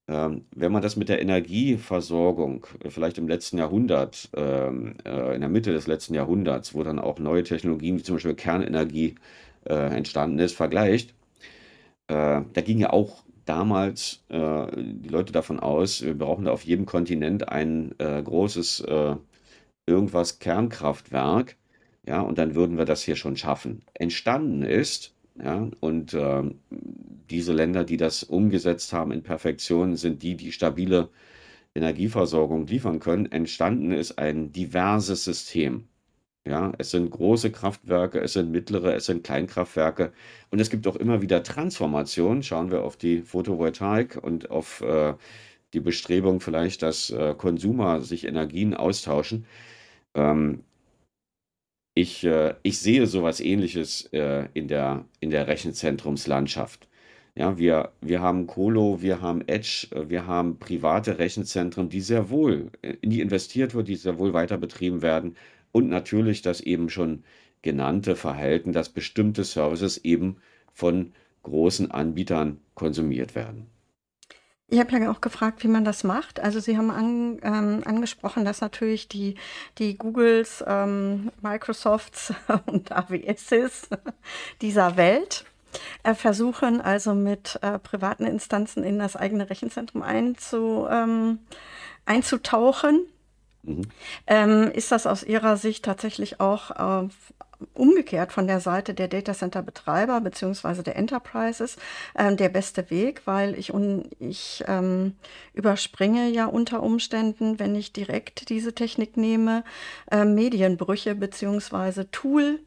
ähm, 0.08 0.46
wenn 0.55 0.72
man 0.72 0.81
das 0.81 0.96
mit 0.96 1.10
der 1.10 1.22
Energieversorgung 1.22 2.65
äh, 2.84 2.89
vielleicht 2.89 3.17
im 3.17 3.27
letzten 3.27 3.58
Jahrhundert, 3.58 4.29
ähm, 4.36 4.96
äh, 5.05 5.36
in 5.36 5.41
der 5.41 5.50
Mitte 5.50 5.72
des 5.72 5.88
letzten 5.88 6.13
Jahrhunderts, 6.13 6.74
wo 6.74 6.84
dann 6.84 7.00
auch 7.00 7.20
neue 7.20 7.43
Technologien 7.43 7.98
wie 7.98 8.03
zum 8.03 8.15
Beispiel 8.15 8.36
Kernenergie 8.36 9.15
äh, 9.65 9.74
entstanden 9.96 10.39
ist, 10.39 10.55
vergleicht, 10.55 11.13
da 12.08 12.41
ging 12.41 12.79
ja 12.79 12.89
auch 12.89 13.24
damals 13.46 14.25
die 14.29 15.08
Leute 15.08 15.31
davon 15.31 15.62
aus, 15.62 16.03
wir 16.03 16.17
brauchen 16.17 16.43
da 16.43 16.51
auf 16.51 16.65
jedem 16.65 16.86
Kontinent 16.86 17.48
ein 17.48 17.96
großes 17.98 18.84
irgendwas 19.86 20.39
Kernkraftwerk, 20.39 21.55
ja, 22.05 22.20
und 22.20 22.38
dann 22.38 22.53
würden 22.53 22.77
wir 22.77 22.84
das 22.84 23.01
hier 23.03 23.15
schon 23.15 23.38
schaffen. 23.38 23.84
Entstanden 23.93 24.63
ist, 24.63 25.15
ja, 25.36 25.70
und 25.80 26.14
äh, 26.14 26.44
diese 27.30 27.54
Länder, 27.54 27.84
die 27.84 27.98
das 27.98 28.24
umgesetzt 28.24 28.94
haben 28.94 29.12
in 29.12 29.24
Perfektion, 29.24 29.96
sind 29.96 30.24
die, 30.24 30.36
die 30.36 30.52
stabile 30.52 31.10
Energieversorgung 31.76 32.68
liefern 32.68 33.00
können. 33.00 33.32
Entstanden 33.32 33.92
ist 33.92 34.18
ein 34.20 34.52
diverses 34.52 35.24
System. 35.24 35.88
Ja, 36.46 36.74
es 36.80 36.90
sind 36.92 37.12
große 37.12 37.52
Kraftwerke, 37.52 38.20
es 38.20 38.34
sind 38.34 38.52
mittlere, 38.52 38.96
es 38.96 39.06
sind 39.06 39.24
Kleinkraftwerke 39.24 40.12
und 40.50 40.60
es 40.60 40.72
gibt 40.72 40.88
auch 40.88 40.96
immer 40.96 41.22
wieder 41.22 41.44
Transformationen. 41.44 42.42
Schauen 42.42 42.72
wir 42.72 42.84
auf 42.84 42.98
die 42.98 43.22
Photovoltaik 43.22 44.18
und 44.22 44.50
auf 44.50 44.82
äh, 44.82 45.14
die 45.74 45.80
Bestrebung 45.80 46.42
vielleicht, 46.42 46.82
dass 46.82 47.12
äh, 47.12 47.36
Konsumer 47.38 48.02
sich 48.02 48.26
Energien 48.26 48.74
austauschen. 48.74 49.46
Ähm, 50.16 50.64
ich, 51.94 52.24
äh, 52.24 52.56
ich 52.64 52.80
sehe 52.80 53.08
sowas 53.08 53.40
Ähnliches 53.40 54.06
äh, 54.14 54.48
in 54.54 54.68
der, 54.68 55.06
in 55.20 55.30
der 55.30 55.48
Rechenzentrumslandschaft. 55.48 56.88
Ja, 57.36 57.58
wir, 57.58 57.92
wir 58.02 58.22
haben 58.22 58.48
Colo, 58.48 59.02
wir 59.02 59.22
haben 59.22 59.42
Edge, 59.48 59.88
äh, 59.92 60.10
wir 60.10 60.28
haben 60.28 60.60
private 60.60 61.20
Rechenzentren, 61.20 61.90
die 61.90 62.02
sehr 62.02 62.30
wohl, 62.30 62.72
äh, 62.82 62.96
in 63.02 63.10
die 63.10 63.22
investiert 63.22 63.74
wird, 63.74 63.88
die 63.88 63.96
sehr 63.96 64.18
wohl 64.20 64.34
weiter 64.34 64.58
betrieben 64.58 65.02
werden 65.02 65.36
und 65.72 65.90
natürlich 65.90 66.42
das 66.42 66.62
eben 66.62 66.90
schon 66.90 67.24
genannte 67.62 68.16
Verhalten, 68.16 68.74
dass 68.74 68.90
bestimmte 68.90 69.44
Services 69.44 69.98
eben 69.98 70.38
von 70.74 71.14
großen 71.44 71.92
Anbietern 71.92 72.60
konsumiert 72.76 73.36
werden. 73.36 73.68
Ich 74.72 74.80
habe 74.80 74.98
ja 74.98 75.12
auch 75.12 75.22
gefragt, 75.22 75.63
wie 75.63 75.68
man 75.68 75.84
das 75.84 76.04
macht. 76.04 76.40
Also 76.40 76.60
Sie 76.60 76.78
haben 76.78 76.92
an, 76.92 77.40
ähm, 77.44 77.82
angesprochen, 77.86 78.46
dass 78.46 78.62
natürlich 78.62 79.08
die, 79.08 79.36
die 79.78 79.98
Googles, 79.98 80.63
ähm, 80.66 81.32
Microsofts 81.42 82.34
und 82.66 82.92
AWSs 82.92 83.90
dieser 84.62 84.96
Welt 84.98 85.46
äh, 86.04 86.13
versuchen, 86.13 86.82
also 86.82 87.13
mit 87.13 87.60
äh, 87.62 87.80
privaten 87.80 88.25
Instanzen 88.25 88.84
in 88.84 88.98
das 88.98 89.16
eigene 89.16 89.50
Rechenzentrum 89.50 90.01
einzu, 90.01 90.88
ähm, 90.90 91.40
einzutauchen 92.06 93.08
Mhm. 93.63 93.84
Ähm, 94.28 94.72
ist 94.72 94.92
das 94.92 95.06
aus 95.06 95.24
Ihrer 95.24 95.58
Sicht 95.58 95.86
tatsächlich 95.86 96.40
auch 96.40 96.72
äh, 96.72 97.10
umgekehrt 97.74 98.32
von 98.32 98.48
der 98.48 98.60
Seite 98.60 98.94
der 98.94 99.08
Datacenter-Betreiber 99.08 100.22
bzw. 100.22 100.84
der 100.84 100.96
Enterprises 100.96 101.77
äh, 102.13 102.36
der 102.36 102.50
beste 102.50 102.89
Weg, 102.89 103.22
weil 103.25 103.58
ich, 103.58 103.74
un, 103.74 104.10
ich 104.20 104.63
ähm, 104.68 105.13
überspringe 105.53 106.30
ja 106.30 106.46
unter 106.46 106.84
Umständen, 106.84 107.60
wenn 107.60 107.75
ich 107.75 107.94
direkt 107.94 108.50
diese 108.50 108.74
Technik 108.74 109.18
nehme, 109.18 109.63
äh, 110.12 110.25
Medienbrüche 110.25 111.15
bzw. 111.15 112.06
Tool 112.12 112.60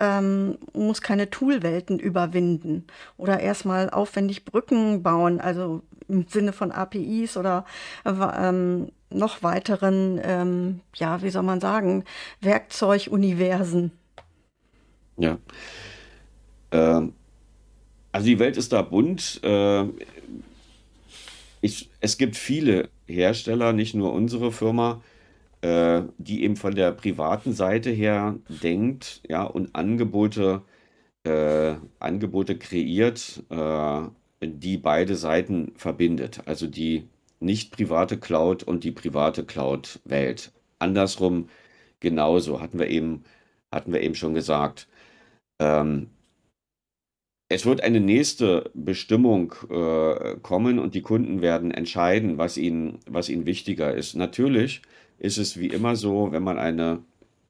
ähm, 0.00 0.58
muss 0.72 1.02
keine 1.02 1.30
Toolwelten 1.30 1.98
überwinden 1.98 2.86
oder 3.16 3.40
erstmal 3.40 3.90
aufwendig 3.90 4.44
Brücken 4.44 5.02
bauen, 5.02 5.40
also 5.40 5.82
im 6.08 6.26
Sinne 6.28 6.52
von 6.52 6.72
APIs 6.72 7.36
oder 7.36 7.64
ähm, 8.04 8.90
noch 9.10 9.42
weiteren, 9.42 10.20
ähm, 10.22 10.80
ja, 10.94 11.22
wie 11.22 11.30
soll 11.30 11.42
man 11.42 11.60
sagen, 11.60 12.04
Werkzeuguniversen. 12.40 13.92
Ja. 15.18 15.38
Ähm, 16.72 17.12
also 18.12 18.26
die 18.26 18.38
Welt 18.38 18.56
ist 18.56 18.72
da 18.72 18.82
bunt. 18.82 19.40
Äh, 19.42 19.84
ich, 21.60 21.90
es 22.00 22.18
gibt 22.18 22.36
viele 22.36 22.88
Hersteller, 23.06 23.72
nicht 23.72 23.94
nur 23.94 24.12
unsere 24.12 24.52
Firma, 24.52 25.02
äh, 25.60 26.02
die 26.18 26.44
eben 26.44 26.56
von 26.56 26.74
der 26.74 26.92
privaten 26.92 27.52
Seite 27.52 27.90
her 27.90 28.36
denkt, 28.62 29.22
ja, 29.28 29.42
und 29.42 29.74
Angebote, 29.74 30.62
äh, 31.24 31.74
Angebote 31.98 32.56
kreiert, 32.58 33.42
äh, 33.50 34.02
die 34.40 34.78
beide 34.78 35.16
Seiten 35.16 35.72
verbindet. 35.76 36.42
Also 36.46 36.66
die 36.68 37.08
nicht 37.40 37.72
private 37.72 38.18
Cloud 38.18 38.62
und 38.62 38.84
die 38.84 38.92
private 38.92 39.44
Cloud-Welt. 39.44 40.52
Andersrum 40.78 41.48
genauso, 42.00 42.60
hatten 42.60 42.78
wir 42.78 42.88
eben, 42.88 43.24
hatten 43.72 43.92
wir 43.92 44.00
eben 44.00 44.14
schon 44.14 44.34
gesagt. 44.34 44.88
Ähm, 45.60 46.10
es 47.50 47.64
wird 47.64 47.82
eine 47.82 48.00
nächste 48.00 48.70
Bestimmung 48.74 49.54
äh, 49.70 50.36
kommen 50.42 50.78
und 50.78 50.94
die 50.94 51.00
Kunden 51.02 51.40
werden 51.40 51.70
entscheiden, 51.70 52.36
was 52.36 52.58
ihnen, 52.58 52.98
was 53.06 53.30
ihnen 53.30 53.46
wichtiger 53.46 53.94
ist. 53.94 54.14
Natürlich 54.14 54.82
ist 55.18 55.38
es 55.38 55.58
wie 55.58 55.68
immer 55.68 55.96
so, 55.96 56.30
wenn 56.30 56.42
man 56.42 56.58
eine, 56.58 57.02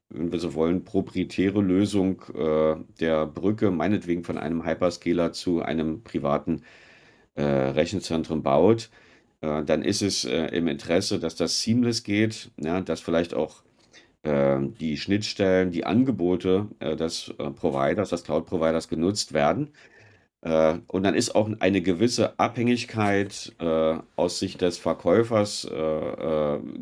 wenn 0.09 0.31
wir 0.31 0.39
so 0.39 0.53
wollen, 0.53 0.85
proprietäre 0.85 1.61
Lösung 1.61 2.21
äh, 2.33 2.75
der 2.99 3.27
Brücke, 3.27 3.71
meinetwegen 3.71 4.23
von 4.23 4.37
einem 4.37 4.65
Hyperscaler 4.65 5.33
zu 5.33 5.61
einem 5.61 6.01
privaten 6.03 6.63
äh, 7.35 7.43
Rechenzentrum 7.43 8.41
baut, 8.41 8.89
äh, 9.41 9.63
dann 9.63 9.83
ist 9.83 10.01
es 10.01 10.25
äh, 10.25 10.47
im 10.47 10.67
Interesse, 10.67 11.19
dass 11.19 11.35
das 11.35 11.61
seamless 11.61 12.03
geht, 12.03 12.51
ja, 12.57 12.81
dass 12.81 13.01
vielleicht 13.01 13.33
auch 13.33 13.63
äh, 14.23 14.59
die 14.79 14.97
Schnittstellen, 14.97 15.71
die 15.71 15.85
Angebote 15.85 16.67
äh, 16.79 16.95
des 16.95 17.29
äh, 17.37 17.51
Providers, 17.51 18.09
des 18.09 18.23
Cloud-Providers 18.23 18.87
genutzt 18.87 19.33
werden. 19.33 19.69
Äh, 20.41 20.79
und 20.87 21.03
dann 21.03 21.15
ist 21.15 21.35
auch 21.35 21.49
eine 21.59 21.81
gewisse 21.81 22.39
Abhängigkeit 22.39 23.53
aus 24.15 24.39
Sicht 24.39 24.61
des 24.61 24.77
Verkäufers 24.77 25.67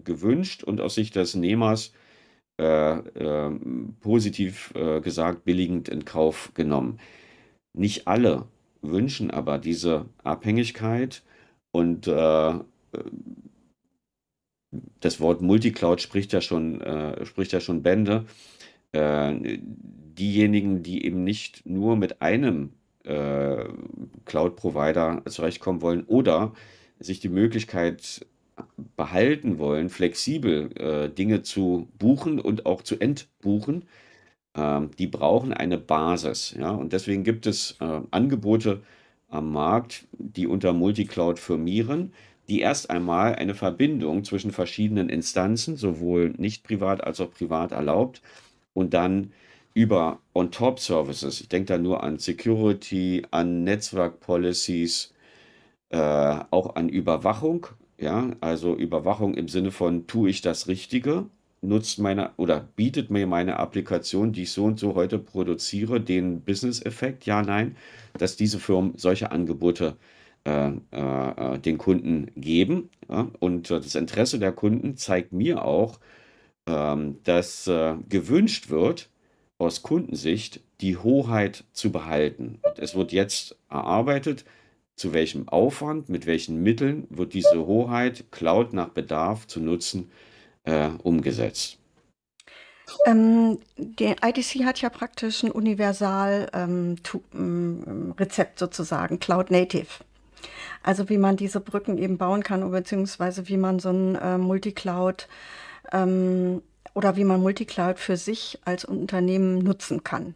gewünscht 0.04 0.64
und 0.64 0.82
aus 0.82 0.96
Sicht 0.96 1.16
des 1.16 1.36
Nehmers 1.36 1.94
positiv 4.02 4.74
gesagt 5.04 5.46
billigend 5.46 5.90
in 5.90 6.06
Kauf 6.06 6.52
genommen. 6.56 7.00
Nicht 7.74 8.08
alle 8.08 8.48
wünschen 8.82 9.32
aber 9.32 9.60
diese 9.60 10.06
Abhängigkeit 10.24 11.24
und 11.72 12.08
äh, 12.08 12.54
das 15.00 15.20
Wort 15.20 15.42
Multicloud 15.42 16.02
spricht 16.02 16.34
ja 16.34 16.42
schon, 16.42 16.82
äh, 16.82 17.26
spricht 17.26 17.52
ja 17.54 17.60
schon 17.60 17.84
Bände. 17.84 18.26
Äh, 18.92 19.60
diejenigen, 20.18 20.84
die 20.84 21.06
eben 21.06 21.24
nicht 21.24 21.66
nur 21.66 21.96
mit 21.96 22.22
einem 22.22 22.72
äh, 23.04 23.66
Cloud-Provider 24.26 25.24
zurechtkommen 25.26 25.82
wollen 25.82 26.04
oder 26.06 26.54
sich 27.00 27.20
die 27.20 27.30
Möglichkeit 27.30 28.26
behalten 28.96 29.60
wollen, 29.60 29.90
flexibel 29.90 30.72
äh, 30.78 31.10
Dinge 31.10 31.44
zu 31.44 31.88
buchen 32.00 32.40
und 32.40 32.66
auch 32.66 32.82
zu 32.82 33.00
entbuchen, 33.00 33.86
ähm, 34.56 34.92
die 34.98 35.08
brauchen 35.08 35.54
eine 35.54 35.78
Basis. 35.78 36.56
Ja? 36.58 36.72
Und 36.72 36.94
deswegen 36.94 37.24
gibt 37.24 37.46
es 37.46 37.78
äh, 37.80 38.02
Angebote, 38.12 38.82
am 39.30 39.52
Markt, 39.52 40.08
die 40.14 40.48
unter 40.48 40.72
Multicloud 40.72 41.38
firmieren, 41.38 42.14
die 42.50 42.62
erst 42.62 42.90
einmal 42.90 43.36
eine 43.36 43.56
Verbindung 43.56 44.24
zwischen 44.24 44.52
verschiedenen 44.52 45.10
Instanzen, 45.10 45.76
sowohl 45.76 46.34
nicht 46.38 46.64
privat 46.64 47.04
als 47.04 47.20
auch 47.20 47.32
privat 47.32 47.72
erlaubt, 47.72 48.22
und 48.74 48.94
dann 48.94 49.34
über 49.74 50.20
On-Top-Services, 50.34 51.42
ich 51.42 51.50
denke 51.50 51.68
da 51.68 51.78
nur 51.78 52.04
an 52.04 52.20
Security, 52.20 53.24
an 53.32 53.64
Netzwerk-Policies, 53.64 55.14
äh, 55.90 55.98
auch 56.52 56.76
an 56.76 56.90
Überwachung, 56.90 57.68
ja, 58.00 58.32
also 58.42 58.76
Überwachung 58.76 59.34
im 59.34 59.48
Sinne 59.48 59.72
von, 59.72 60.08
tue 60.08 60.30
ich 60.30 60.42
das 60.42 60.68
Richtige? 60.68 61.26
Nutzt 61.62 62.00
meine 62.00 62.32
oder 62.38 62.68
bietet 62.76 63.10
mir 63.10 63.26
meine 63.26 63.58
Applikation, 63.58 64.32
die 64.32 64.44
ich 64.44 64.52
so 64.52 64.66
und 64.66 64.80
so 64.80 64.94
heute 64.94 65.18
produziere, 65.18 66.00
den 66.00 66.42
Business-Effekt? 66.42 67.26
Ja, 67.26 67.42
nein, 67.42 67.76
dass 68.18 68.36
diese 68.36 68.60
Firmen 68.60 68.94
solche 68.96 69.32
Angebote 69.32 69.96
äh, 69.96 70.17
den 70.46 71.78
Kunden 71.78 72.32
geben. 72.36 72.90
Und 73.40 73.72
äh, 73.72 73.82
das 73.82 73.96
Interesse 73.96 74.40
der 74.40 74.52
Kunden 74.54 74.96
zeigt 74.96 75.34
mir 75.34 75.66
auch, 75.66 76.00
ähm, 76.68 77.18
dass 77.24 77.68
äh, 77.68 77.96
gewünscht 78.10 78.70
wird, 78.70 79.10
aus 79.58 79.82
Kundensicht 79.82 80.62
die 80.82 80.98
Hoheit 80.98 81.64
zu 81.72 81.92
behalten. 81.92 82.60
Und 82.62 82.80
es 82.80 82.94
wird 82.96 83.12
jetzt 83.12 83.58
erarbeitet, 83.70 84.46
zu 84.96 85.14
welchem 85.14 85.48
Aufwand, 85.48 86.10
mit 86.10 86.26
welchen 86.26 86.62
Mitteln 86.62 87.08
wird 87.10 87.34
diese 87.34 87.66
Hoheit, 87.66 88.26
Cloud 88.32 88.74
nach 88.74 88.90
Bedarf 88.90 89.48
zu 89.48 89.60
nutzen, 89.60 90.12
äh, 90.64 90.90
umgesetzt. 91.04 91.80
Ähm, 93.06 93.60
der 93.78 94.16
IDC 94.24 94.64
hat 94.66 94.82
ja 94.82 94.90
praktisch 94.90 95.44
ein 95.44 95.52
Universal-Rezept 95.52 97.34
ähm, 97.34 98.16
ähm 98.18 98.48
sozusagen, 98.56 99.20
Cloud 99.20 99.52
Native. 99.52 99.88
Also 100.84 101.10
wie 101.10 101.18
man 101.18 101.38
diese 101.38 101.60
Brücken 101.60 101.98
eben 101.98 102.18
bauen 102.18 102.44
kann, 102.44 102.70
beziehungsweise 102.72 103.48
wie 103.48 103.58
man 103.58 103.80
so 103.80 103.90
ein 103.90 104.16
äh, 104.16 104.38
Multicloud 104.38 105.28
ähm, 105.92 106.62
oder 106.94 107.16
wie 107.16 107.24
man 107.24 107.42
Multicloud 107.42 108.00
für 108.00 108.18
sich 108.18 108.60
als 108.66 108.86
Unternehmen 108.86 109.60
nutzen 109.60 110.04
kann. 110.04 110.36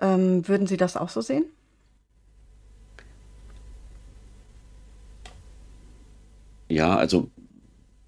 Ähm, 0.00 0.46
würden 0.48 0.66
Sie 0.66 0.76
das 0.76 0.96
auch 0.96 1.08
so 1.08 1.20
sehen? 1.20 1.44
Ja, 6.68 6.96
also 6.96 7.30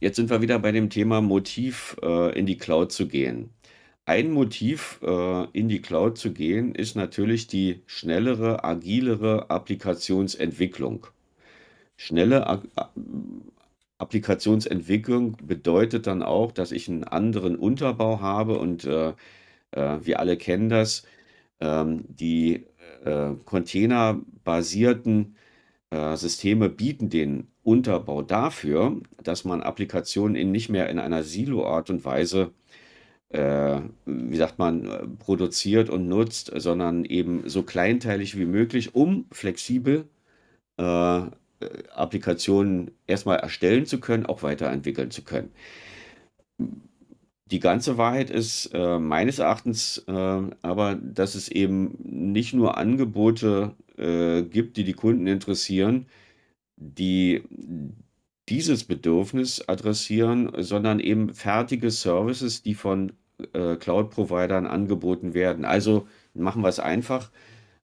jetzt 0.00 0.16
sind 0.16 0.30
wir 0.30 0.42
wieder 0.42 0.58
bei 0.58 0.72
dem 0.72 0.90
Thema 0.90 1.20
Motiv, 1.20 1.96
äh, 2.02 2.36
in 2.38 2.46
die 2.46 2.58
Cloud 2.58 2.92
zu 2.92 3.06
gehen. 3.06 3.50
Ein 4.08 4.32
Motiv, 4.32 5.00
äh, 5.02 5.44
in 5.52 5.68
die 5.68 5.82
Cloud 5.82 6.16
zu 6.16 6.32
gehen, 6.32 6.74
ist 6.74 6.96
natürlich 6.96 7.46
die 7.46 7.82
schnellere, 7.84 8.64
agilere 8.64 9.50
Applikationsentwicklung. 9.50 11.06
Schnelle 11.98 12.62
Applikationsentwicklung 13.98 15.36
bedeutet 15.42 16.06
dann 16.06 16.22
auch, 16.22 16.52
dass 16.52 16.72
ich 16.72 16.88
einen 16.88 17.04
anderen 17.04 17.54
Unterbau 17.56 18.20
habe 18.22 18.58
und 18.58 18.86
äh, 18.86 19.10
äh, 19.72 19.98
wir 20.02 20.20
alle 20.20 20.38
kennen 20.38 20.70
das. 20.70 21.02
Ähm, 21.60 22.04
die 22.08 22.64
äh, 23.04 23.34
containerbasierten 23.44 25.36
äh, 25.90 26.16
Systeme 26.16 26.70
bieten 26.70 27.10
den 27.10 27.48
Unterbau 27.62 28.22
dafür, 28.22 29.02
dass 29.22 29.44
man 29.44 29.62
Applikationen 29.62 30.34
in 30.34 30.50
nicht 30.50 30.70
mehr 30.70 30.88
in 30.88 30.98
einer 30.98 31.24
Silo-Art 31.24 31.90
und 31.90 32.06
Weise, 32.06 32.52
äh, 33.30 33.80
wie 34.06 34.36
sagt 34.36 34.58
man, 34.58 35.16
produziert 35.18 35.90
und 35.90 36.08
nutzt, 36.08 36.52
sondern 36.54 37.04
eben 37.04 37.48
so 37.48 37.62
kleinteilig 37.62 38.38
wie 38.38 38.46
möglich, 38.46 38.94
um 38.94 39.26
flexibel 39.32 40.06
äh, 40.78 41.18
äh, 41.18 41.30
Applikationen 41.94 42.92
erstmal 43.06 43.38
erstellen 43.38 43.86
zu 43.86 44.00
können, 44.00 44.26
auch 44.26 44.42
weiterentwickeln 44.42 45.10
zu 45.10 45.22
können. 45.22 45.50
Die 47.50 47.60
ganze 47.60 47.96
Wahrheit 47.96 48.30
ist 48.30 48.70
äh, 48.74 48.98
meines 48.98 49.38
Erachtens 49.38 50.04
äh, 50.06 50.12
aber, 50.12 50.96
dass 50.96 51.34
es 51.34 51.48
eben 51.48 51.96
nicht 52.02 52.52
nur 52.54 52.76
Angebote 52.76 53.74
äh, 53.96 54.42
gibt, 54.42 54.76
die 54.76 54.84
die 54.84 54.92
Kunden 54.92 55.26
interessieren, 55.26 56.06
die 56.76 57.42
dieses 58.48 58.84
Bedürfnis 58.84 59.66
adressieren, 59.68 60.50
sondern 60.58 61.00
eben 61.00 61.34
fertige 61.34 61.90
Services, 61.90 62.62
die 62.62 62.74
von 62.74 63.12
äh, 63.52 63.76
Cloud-Providern 63.76 64.66
angeboten 64.66 65.34
werden. 65.34 65.64
Also 65.64 66.06
machen 66.34 66.62
wir 66.62 66.68
es 66.68 66.80
einfach. 66.80 67.30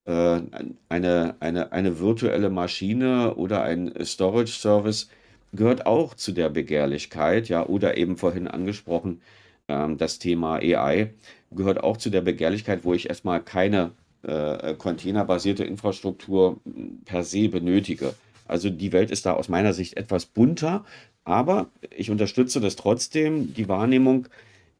Äh, 0.06 0.42
eine, 0.90 1.36
eine, 1.40 1.72
eine 1.72 2.00
virtuelle 2.00 2.50
Maschine 2.50 3.36
oder 3.36 3.64
ein 3.64 3.94
Storage 4.04 4.52
Service 4.52 5.10
gehört 5.54 5.86
auch 5.86 6.14
zu 6.14 6.32
der 6.32 6.50
Begehrlichkeit, 6.50 7.50
ja, 7.50 7.66
oder 7.66 7.98
eben 7.98 8.18
vorhin 8.18 8.48
angesprochen, 8.48 9.22
ähm, 9.68 9.98
das 9.98 10.20
Thema 10.20 10.56
AI 10.56 11.14
gehört 11.52 11.84
auch 11.84 11.98
zu 11.98 12.10
der 12.10 12.22
Begehrlichkeit, 12.22 12.84
wo 12.84 12.94
ich 12.94 13.10
erstmal 13.10 13.42
keine 13.42 13.92
äh, 14.24 14.74
containerbasierte 14.76 15.64
Infrastruktur 15.64 16.60
per 17.06 17.24
se 17.24 17.50
benötige. 17.50 18.14
Also 18.48 18.70
die 18.70 18.92
Welt 18.92 19.12
ist 19.12 19.26
da 19.26 19.34
aus 19.34 19.50
meiner 19.50 19.74
Sicht 19.74 19.98
etwas 19.98 20.26
bunter, 20.26 20.86
aber 21.24 21.68
ich 21.90 22.12
unterstütze 22.12 22.62
das 22.62 22.76
trotzdem, 22.76 23.54
die 23.54 23.68
Wahrnehmung, 23.68 24.28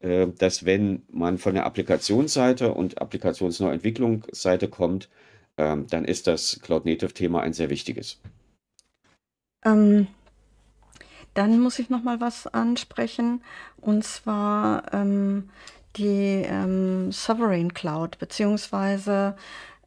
äh, 0.00 0.28
dass 0.38 0.64
wenn 0.64 1.02
man 1.10 1.38
von 1.38 1.54
der 1.54 1.66
Applikationsseite 1.66 2.72
und 2.72 3.00
Applikationsneuentwicklungsseite 3.00 4.68
kommt, 4.68 5.08
ähm, 5.56 5.86
dann 5.88 6.04
ist 6.04 6.26
das 6.26 6.60
Cloud-Native-Thema 6.62 7.40
ein 7.40 7.52
sehr 7.52 7.70
wichtiges. 7.70 8.20
Ähm, 9.64 10.06
dann 11.34 11.58
muss 11.60 11.78
ich 11.78 11.90
noch 11.90 12.02
mal 12.02 12.20
was 12.20 12.46
ansprechen, 12.46 13.42
und 13.80 14.04
zwar 14.04 14.94
ähm, 14.94 15.50
die 15.96 16.44
ähm, 16.46 17.10
Sovereign 17.10 17.74
Cloud, 17.74 18.18
beziehungsweise 18.18 19.36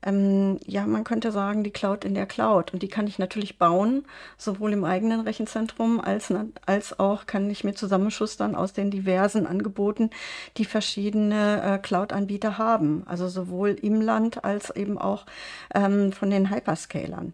ähm, 0.03 0.59
ja, 0.65 0.85
man 0.85 1.03
könnte 1.03 1.31
sagen, 1.31 1.63
die 1.63 1.71
Cloud 1.71 2.05
in 2.05 2.13
der 2.13 2.25
Cloud. 2.25 2.73
Und 2.73 2.83
die 2.83 2.87
kann 2.87 3.07
ich 3.07 3.19
natürlich 3.19 3.57
bauen, 3.57 4.05
sowohl 4.37 4.73
im 4.73 4.85
eigenen 4.85 5.21
Rechenzentrum 5.21 5.99
als, 5.99 6.33
als 6.65 6.99
auch 6.99 7.25
kann 7.25 7.49
ich 7.49 7.63
mir 7.63 7.73
zusammenschustern 7.73 8.55
aus 8.55 8.73
den 8.73 8.91
diversen 8.91 9.45
Angeboten, 9.45 10.09
die 10.57 10.65
verschiedene 10.65 11.61
äh, 11.61 11.77
Cloud-Anbieter 11.79 12.57
haben. 12.57 13.03
Also 13.05 13.27
sowohl 13.27 13.71
im 13.71 14.01
Land 14.01 14.43
als 14.43 14.69
eben 14.75 14.97
auch 14.97 15.25
ähm, 15.73 16.11
von 16.13 16.29
den 16.29 16.49
Hyperscalern. 16.49 17.33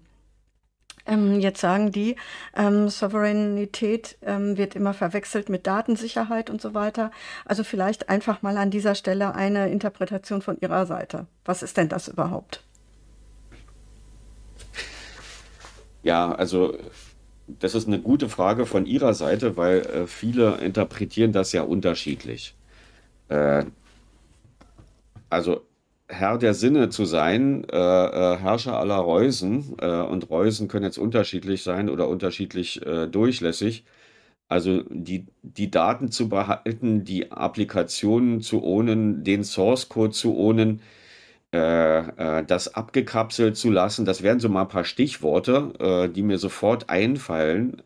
Ähm, 1.05 1.39
jetzt 1.39 1.61
sagen 1.61 1.91
die, 1.91 2.15
ähm, 2.55 2.89
Souveränität 2.89 4.17
ähm, 4.21 4.57
wird 4.57 4.75
immer 4.75 4.93
verwechselt 4.93 5.49
mit 5.49 5.67
Datensicherheit 5.67 6.49
und 6.49 6.61
so 6.61 6.73
weiter. 6.73 7.11
Also 7.45 7.63
vielleicht 7.63 8.09
einfach 8.09 8.41
mal 8.41 8.57
an 8.57 8.71
dieser 8.71 8.95
Stelle 8.95 9.35
eine 9.35 9.69
Interpretation 9.69 10.41
von 10.41 10.57
Ihrer 10.59 10.85
Seite. 10.85 11.27
Was 11.43 11.63
ist 11.63 11.77
denn 11.77 11.89
das 11.89 12.07
überhaupt? 12.07 12.63
Ja, 16.03 16.31
also 16.31 16.77
das 17.47 17.75
ist 17.75 17.87
eine 17.87 17.99
gute 17.99 18.29
Frage 18.29 18.65
von 18.65 18.85
Ihrer 18.85 19.13
Seite, 19.13 19.57
weil 19.57 19.79
äh, 19.81 20.07
viele 20.07 20.57
interpretieren 20.57 21.31
das 21.31 21.51
ja 21.51 21.63
unterschiedlich. 21.63 22.55
Äh, 23.29 23.65
also 25.29 25.61
Herr 26.07 26.37
der 26.37 26.53
Sinne 26.53 26.89
zu 26.89 27.05
sein, 27.05 27.63
äh, 27.71 27.77
äh, 27.77 28.37
Herrscher 28.37 28.77
aller 28.77 28.97
Reusen, 28.97 29.75
äh, 29.81 30.01
und 30.01 30.29
Reusen 30.29 30.67
können 30.67 30.85
jetzt 30.85 30.99
unterschiedlich 30.99 31.63
sein 31.63 31.89
oder 31.89 32.07
unterschiedlich 32.07 32.85
äh, 32.85 33.07
durchlässig. 33.07 33.85
Also 34.47 34.83
die, 34.89 35.27
die 35.41 35.71
Daten 35.71 36.11
zu 36.11 36.29
behalten, 36.29 37.03
die 37.03 37.31
Applikationen 37.31 38.41
zu 38.41 38.63
ownen, 38.63 39.23
den 39.23 39.43
Source 39.43 39.89
Code 39.89 40.11
zu 40.13 40.37
ownen, 40.37 40.81
äh, 41.53 41.99
äh, 42.39 42.45
das 42.45 42.75
abgekapselt 42.75 43.57
zu 43.57 43.71
lassen, 43.71 44.05
das 44.05 44.23
wären 44.23 44.39
so 44.39 44.49
mal 44.49 44.63
ein 44.63 44.67
paar 44.69 44.85
Stichworte, 44.85 46.11
die 46.15 46.23
mir 46.23 46.37
sofort 46.37 46.89
einfallen, 46.89 47.81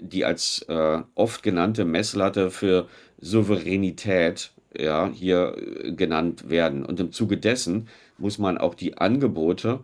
die 0.00 0.24
als 0.24 0.66
oft 1.14 1.42
genannte 1.42 1.84
Messlatte 1.84 2.50
für 2.50 2.88
Souveränität 3.20 4.52
ja, 4.78 5.10
hier 5.12 5.56
äh, 5.56 5.92
genannt 5.92 6.48
werden. 6.48 6.84
Und 6.84 7.00
im 7.00 7.12
Zuge 7.12 7.36
dessen 7.36 7.88
muss 8.18 8.38
man 8.38 8.58
auch 8.58 8.74
die 8.74 8.98
Angebote 8.98 9.80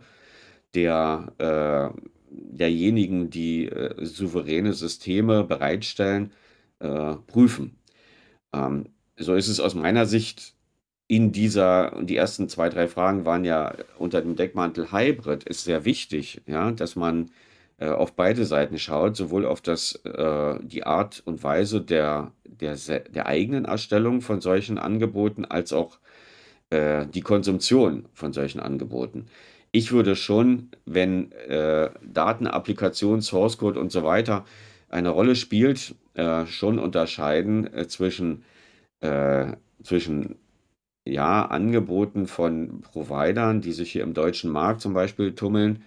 der, 0.73 1.33
äh, 1.37 2.01
derjenigen, 2.29 3.29
die 3.29 3.67
äh, 3.67 4.05
souveräne 4.05 4.73
Systeme 4.73 5.43
bereitstellen, 5.43 6.31
äh, 6.79 7.15
prüfen. 7.27 7.77
Ähm, 8.53 8.89
so 9.17 9.33
ist 9.35 9.47
es 9.47 9.59
aus 9.59 9.75
meiner 9.75 10.05
Sicht 10.05 10.55
in 11.07 11.31
dieser, 11.31 12.01
die 12.03 12.15
ersten 12.15 12.49
zwei, 12.49 12.69
drei 12.69 12.87
Fragen 12.87 13.25
waren 13.25 13.45
ja 13.45 13.75
unter 13.97 14.21
dem 14.21 14.35
Deckmantel 14.35 14.91
Hybrid, 14.91 15.43
ist 15.43 15.63
sehr 15.63 15.85
wichtig, 15.85 16.41
ja, 16.47 16.71
dass 16.71 16.95
man 16.95 17.31
auf 17.79 18.15
beide 18.15 18.45
Seiten 18.45 18.77
schaut, 18.77 19.15
sowohl 19.17 19.45
auf 19.45 19.61
das, 19.61 19.95
äh, 20.05 20.59
die 20.63 20.85
Art 20.85 21.21
und 21.25 21.43
Weise 21.43 21.81
der, 21.81 22.31
der, 22.45 22.75
der 22.75 23.25
eigenen 23.25 23.65
Erstellung 23.65 24.21
von 24.21 24.39
solchen 24.41 24.77
Angeboten 24.77 25.43
als 25.45 25.73
auch 25.73 25.99
äh, 26.69 27.05
die 27.07 27.21
Konsumtion 27.21 28.07
von 28.13 28.33
solchen 28.33 28.59
Angeboten. 28.59 29.27
ich 29.71 29.91
würde 29.91 30.15
schon, 30.15 30.69
wenn 30.85 31.33
äh, 31.33 31.89
Datenapplikation, 32.01 33.21
Source 33.21 33.57
Code 33.57 33.79
und 33.79 33.91
so 33.91 34.05
weiter 34.05 34.45
eine 34.87 35.09
Rolle 35.09 35.35
spielt, 35.35 35.95
äh, 36.13 36.45
schon 36.45 36.79
unterscheiden 36.79 37.73
äh, 37.73 37.87
zwischen, 37.87 38.45
äh, 39.01 39.47
zwischen 39.83 40.37
ja, 41.05 41.45
Angeboten 41.45 42.25
von 42.25 42.81
Providern, 42.81 43.59
die 43.61 43.73
sich 43.73 43.91
hier 43.91 44.03
im 44.03 44.13
deutschen 44.13 44.49
Markt 44.49 44.79
zum 44.81 44.93
Beispiel 44.93 45.35
tummeln, 45.35 45.83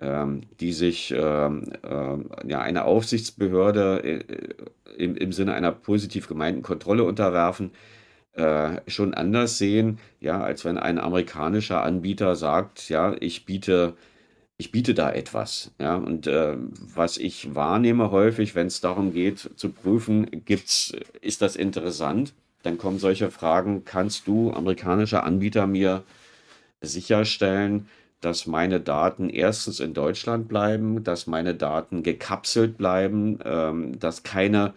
ähm, 0.00 0.42
die 0.60 0.72
sich 0.72 1.12
ähm, 1.16 1.72
äh, 1.82 2.48
ja, 2.48 2.60
einer 2.60 2.84
Aufsichtsbehörde 2.84 4.02
äh, 4.04 4.22
im, 4.96 5.16
im 5.16 5.32
Sinne 5.32 5.54
einer 5.54 5.72
positiv 5.72 6.28
gemeinten 6.28 6.62
Kontrolle 6.62 7.04
unterwerfen, 7.04 7.72
äh, 8.34 8.80
schon 8.86 9.14
anders 9.14 9.58
sehen, 9.58 9.98
ja, 10.20 10.40
als 10.40 10.64
wenn 10.64 10.78
ein 10.78 10.98
amerikanischer 10.98 11.82
Anbieter 11.82 12.36
sagt, 12.36 12.88
ja, 12.88 13.16
ich 13.18 13.44
biete, 13.44 13.94
ich 14.56 14.70
biete 14.70 14.94
da 14.94 15.10
etwas. 15.10 15.72
Ja, 15.80 15.96
und 15.96 16.26
äh, 16.26 16.56
was 16.94 17.16
ich 17.16 17.54
wahrnehme 17.54 18.10
häufig, 18.12 18.54
wenn 18.54 18.68
es 18.68 18.80
darum 18.80 19.12
geht 19.12 19.50
zu 19.56 19.70
prüfen, 19.70 20.44
gibt's, 20.44 20.92
ist 21.20 21.42
das 21.42 21.56
interessant? 21.56 22.34
Dann 22.62 22.78
kommen 22.78 22.98
solche 22.98 23.30
Fragen, 23.30 23.84
kannst 23.84 24.26
du, 24.28 24.52
amerikanischer 24.52 25.24
Anbieter, 25.24 25.66
mir 25.66 26.04
sicherstellen, 26.80 27.88
dass 28.20 28.46
meine 28.46 28.80
Daten 28.80 29.30
erstens 29.30 29.80
in 29.80 29.94
Deutschland 29.94 30.48
bleiben, 30.48 31.04
dass 31.04 31.26
meine 31.26 31.54
Daten 31.54 32.02
gekapselt 32.02 32.76
bleiben, 32.76 33.38
ähm, 33.44 33.98
dass 33.98 34.24
keine, 34.24 34.74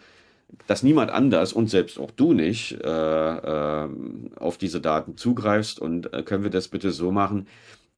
dass 0.67 0.83
niemand 0.83 1.11
anders 1.11 1.53
und 1.53 1.69
selbst 1.69 1.99
auch 1.99 2.11
du 2.11 2.33
nicht 2.33 2.79
äh, 2.83 2.87
äh, 2.87 3.89
auf 4.35 4.57
diese 4.57 4.81
Daten 4.81 5.17
zugreifst 5.17 5.79
und 5.79 6.13
äh, 6.13 6.23
können 6.23 6.43
wir 6.43 6.51
das 6.51 6.67
bitte 6.67 6.91
so 6.91 7.11
machen, 7.11 7.47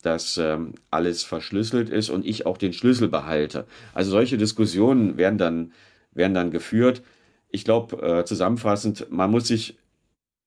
dass 0.02 0.38
ähm, 0.38 0.74
alles 0.92 1.24
verschlüsselt 1.24 1.90
ist 1.90 2.10
und 2.10 2.26
ich 2.26 2.46
auch 2.46 2.58
den 2.58 2.74
Schlüssel 2.74 3.08
behalte. 3.08 3.66
Also 3.94 4.12
solche 4.12 4.38
Diskussionen 4.38 5.18
werden 5.18 5.38
dann, 5.38 5.74
werden 6.12 6.34
dann 6.34 6.52
geführt. 6.52 7.02
Ich 7.50 7.66
glaube, 7.66 8.02
äh, 8.02 8.26
zusammenfassend, 8.26 9.08
man 9.10 9.32
muss 9.32 9.48
sich 9.48 9.78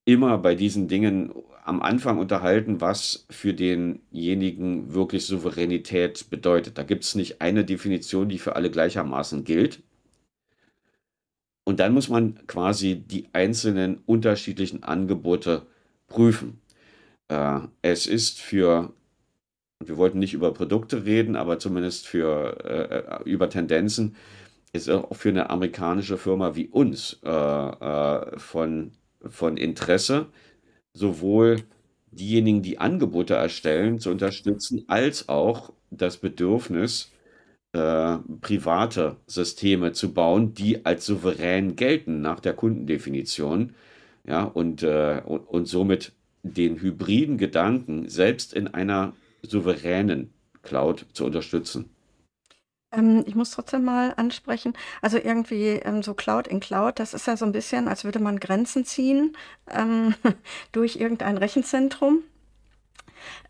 immer 0.04 0.38
bei 0.38 0.54
diesen 0.54 0.88
Dingen 0.88 1.32
am 1.66 1.82
Anfang 1.82 2.18
unterhalten, 2.18 2.80
was 2.80 3.26
für 3.28 3.52
denjenigen 3.52 4.94
wirklich 4.94 5.26
Souveränität 5.26 6.30
bedeutet. 6.30 6.78
Da 6.78 6.84
gibt 6.84 7.04
es 7.04 7.14
nicht 7.14 7.40
eine 7.40 7.64
Definition, 7.64 8.28
die 8.28 8.38
für 8.38 8.54
alle 8.54 8.70
gleichermaßen 8.70 9.44
gilt. 9.44 9.82
Und 11.64 11.80
dann 11.80 11.92
muss 11.92 12.08
man 12.08 12.46
quasi 12.46 12.96
die 12.96 13.26
einzelnen 13.32 13.98
unterschiedlichen 14.06 14.84
Angebote 14.84 15.66
prüfen. 16.06 16.60
Äh, 17.28 17.60
es 17.82 18.06
ist 18.06 18.40
für, 18.40 18.92
wir 19.84 19.96
wollten 19.96 20.20
nicht 20.20 20.34
über 20.34 20.54
Produkte 20.54 21.04
reden, 21.04 21.34
aber 21.34 21.58
zumindest 21.58 22.06
für, 22.06 23.24
äh, 23.24 23.28
über 23.28 23.50
Tendenzen, 23.50 24.14
ist 24.72 24.88
auch 24.88 25.16
für 25.16 25.30
eine 25.30 25.50
amerikanische 25.50 26.16
Firma 26.18 26.54
wie 26.54 26.68
uns 26.68 27.18
äh, 27.24 27.28
äh 27.30 28.38
von 28.38 28.92
von 29.30 29.56
Interesse, 29.56 30.26
sowohl 30.96 31.62
diejenigen, 32.10 32.62
die 32.62 32.78
Angebote 32.78 33.34
erstellen, 33.34 34.00
zu 34.00 34.10
unterstützen, 34.10 34.84
als 34.88 35.28
auch 35.28 35.72
das 35.90 36.16
Bedürfnis, 36.16 37.12
äh, 37.72 38.16
private 38.40 39.16
Systeme 39.26 39.92
zu 39.92 40.14
bauen, 40.14 40.54
die 40.54 40.84
als 40.86 41.06
souverän 41.06 41.76
gelten 41.76 42.20
nach 42.22 42.40
der 42.40 42.54
Kundendefinition. 42.54 43.74
Ja, 44.26 44.44
und, 44.44 44.82
äh, 44.82 45.20
und, 45.24 45.40
und 45.40 45.68
somit 45.68 46.12
den 46.42 46.80
hybriden 46.80 47.38
Gedanken 47.38 48.08
selbst 48.08 48.54
in 48.54 48.68
einer 48.68 49.14
souveränen 49.42 50.32
Cloud 50.62 51.06
zu 51.12 51.24
unterstützen. 51.24 51.90
Ähm, 52.96 53.24
ich 53.26 53.34
muss 53.34 53.50
trotzdem 53.50 53.84
mal 53.84 54.14
ansprechen, 54.16 54.74
also 55.02 55.18
irgendwie 55.18 55.80
ähm, 55.84 56.02
so 56.02 56.14
Cloud 56.14 56.48
in 56.48 56.60
Cloud, 56.60 56.98
das 56.98 57.14
ist 57.14 57.26
ja 57.26 57.36
so 57.36 57.44
ein 57.44 57.52
bisschen, 57.52 57.88
als 57.88 58.04
würde 58.04 58.18
man 58.20 58.40
Grenzen 58.40 58.84
ziehen 58.84 59.36
ähm, 59.70 60.14
durch 60.72 60.96
irgendein 60.96 61.36
Rechenzentrum, 61.38 62.22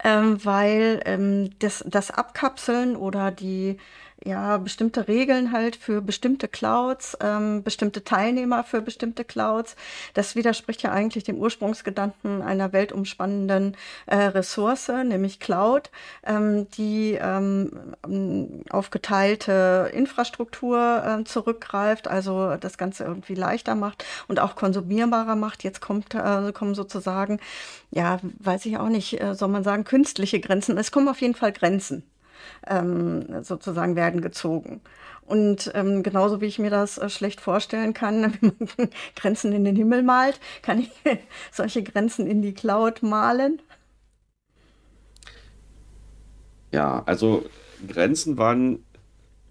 ähm, 0.05 0.45
weil 0.45 1.01
ähm, 1.05 1.51
das, 1.59 1.85
das 1.87 2.11
Abkapseln 2.11 2.97
oder 2.97 3.31
die 3.31 3.79
ja, 4.25 4.57
bestimmte 4.57 5.09
Regeln 5.09 5.53
halt 5.53 5.77
für 5.77 6.01
bestimmte 6.01 6.49
Clouds, 6.49 7.17
ähm, 7.21 7.63
bestimmte 7.63 8.03
Teilnehmer 8.03 8.65
für 8.65 8.81
bestimmte 8.81 9.25
Clouds. 9.25 9.77
Das 10.15 10.35
widerspricht 10.35 10.83
ja 10.83 10.93
eigentlich 10.93 11.25
dem 11.25 11.37
Ursprungsgedanken 11.37 12.43
einer 12.43 12.73
weltumspannenden 12.73 13.77
äh, 14.07 14.17
Ressource, 14.17 14.89
nämlich 14.89 15.39
Cloud, 15.39 15.91
ähm, 16.25 16.69
die 16.71 17.19
ähm, 17.21 18.65
auf 18.71 18.91
geteilte 18.91 19.91
Infrastruktur 19.93 21.05
äh, 21.05 21.25
zurückgreift, 21.25 22.09
also 22.09 22.57
das 22.57 22.79
Ganze 22.79 23.05
irgendwie 23.05 23.35
leichter 23.35 23.75
macht 23.75 24.05
und 24.29 24.41
auch 24.41 24.57
konsumierbarer 24.57 25.37
macht. 25.37 25.63
Jetzt 25.63 25.81
kommt, 25.81 26.15
äh, 26.15 26.53
kommen 26.53 26.75
sozusagen, 26.75 27.39
ja, 27.91 28.19
weiß 28.41 28.67
ich 28.67 28.79
auch 28.79 28.89
nicht, 28.89 29.21
äh, 29.21 29.35
soll 29.35 29.49
man 29.49 29.63
sagen, 29.63 29.85
künstliche 29.85 30.41
Grenzen. 30.41 30.79
Es 30.79 30.91
kommen 30.91 31.09
auf 31.09 31.21
jeden 31.21 31.35
Fall 31.35 31.53
Grenzen 31.53 32.03
ähm, 32.67 33.43
sozusagen 33.43 33.97
werden 33.97 34.21
gezogen. 34.21 34.81
Und 35.27 35.73
ähm, 35.75 36.03
genauso 36.03 36.41
wie 36.41 36.47
ich 36.47 36.59
mir 36.59 36.71
das 36.71 36.99
äh, 36.99 37.09
schlecht 37.11 37.41
vorstellen 37.41 37.93
kann, 37.95 38.37
wenn 38.41 38.55
man 38.79 38.91
Grenzen 39.17 39.53
in 39.53 39.65
den 39.65 39.77
Himmel 39.77 40.03
malt, 40.03 40.41
kann 40.63 40.81
ich 40.81 40.91
solche 41.53 41.83
Grenzen 41.83 42.27
in 42.27 42.43
die 42.43 42.55
Cloud 42.55 43.03
malen. 43.03 43.61
Ja, 46.73 47.03
also 47.07 47.45
Grenzen 47.89 48.39
waren 48.39 48.85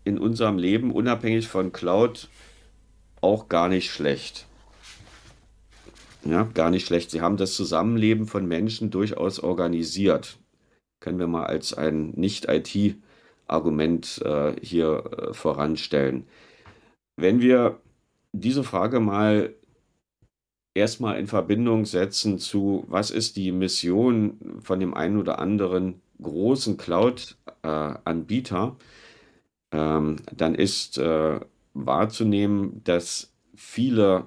in 0.03 0.17
unserem 0.17 0.57
Leben 0.57 0.91
unabhängig 0.91 1.47
von 1.47 1.71
Cloud 1.71 2.29
auch 3.21 3.49
gar 3.49 3.67
nicht 3.67 3.91
schlecht. 3.91 4.45
Ja, 6.23 6.43
gar 6.53 6.69
nicht 6.69 6.85
schlecht. 6.85 7.11
Sie 7.11 7.21
haben 7.21 7.37
das 7.37 7.53
Zusammenleben 7.53 8.27
von 8.27 8.47
Menschen 8.47 8.91
durchaus 8.91 9.39
organisiert 9.39 10.37
können 11.05 11.19
wir 11.19 11.27
mal 11.27 11.45
als 11.45 11.75
ein 11.75 12.09
Nicht-IT-Argument 12.15 14.23
äh, 14.25 14.55
hier 14.59 15.03
äh, 15.05 15.33
voranstellen. 15.35 16.25
Wenn 17.15 17.41
wir 17.41 17.79
diese 18.33 18.63
Frage 18.63 18.99
mal 18.99 19.53
erstmal 20.73 21.19
in 21.19 21.27
Verbindung 21.27 21.85
setzen 21.85 22.39
zu, 22.39 22.85
was 22.87 23.11
ist 23.11 23.35
die 23.35 23.51
Mission 23.51 24.39
von 24.63 24.79
dem 24.79 24.95
einen 24.95 25.19
oder 25.19 25.37
anderen 25.37 26.01
großen 26.19 26.77
Cloud-Anbieter, 26.77 28.77
äh, 29.71 29.77
ähm, 29.77 30.15
dann 30.35 30.55
ist 30.55 30.97
äh, 30.97 31.39
wahrzunehmen, 31.75 32.81
dass 32.83 33.31
viele 33.53 34.25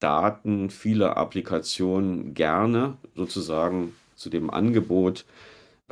Daten, 0.00 0.70
viele 0.70 1.16
Applikationen 1.16 2.34
gerne 2.34 2.96
sozusagen 3.14 3.94
zu 4.16 4.30
dem 4.30 4.50
Angebot 4.50 5.24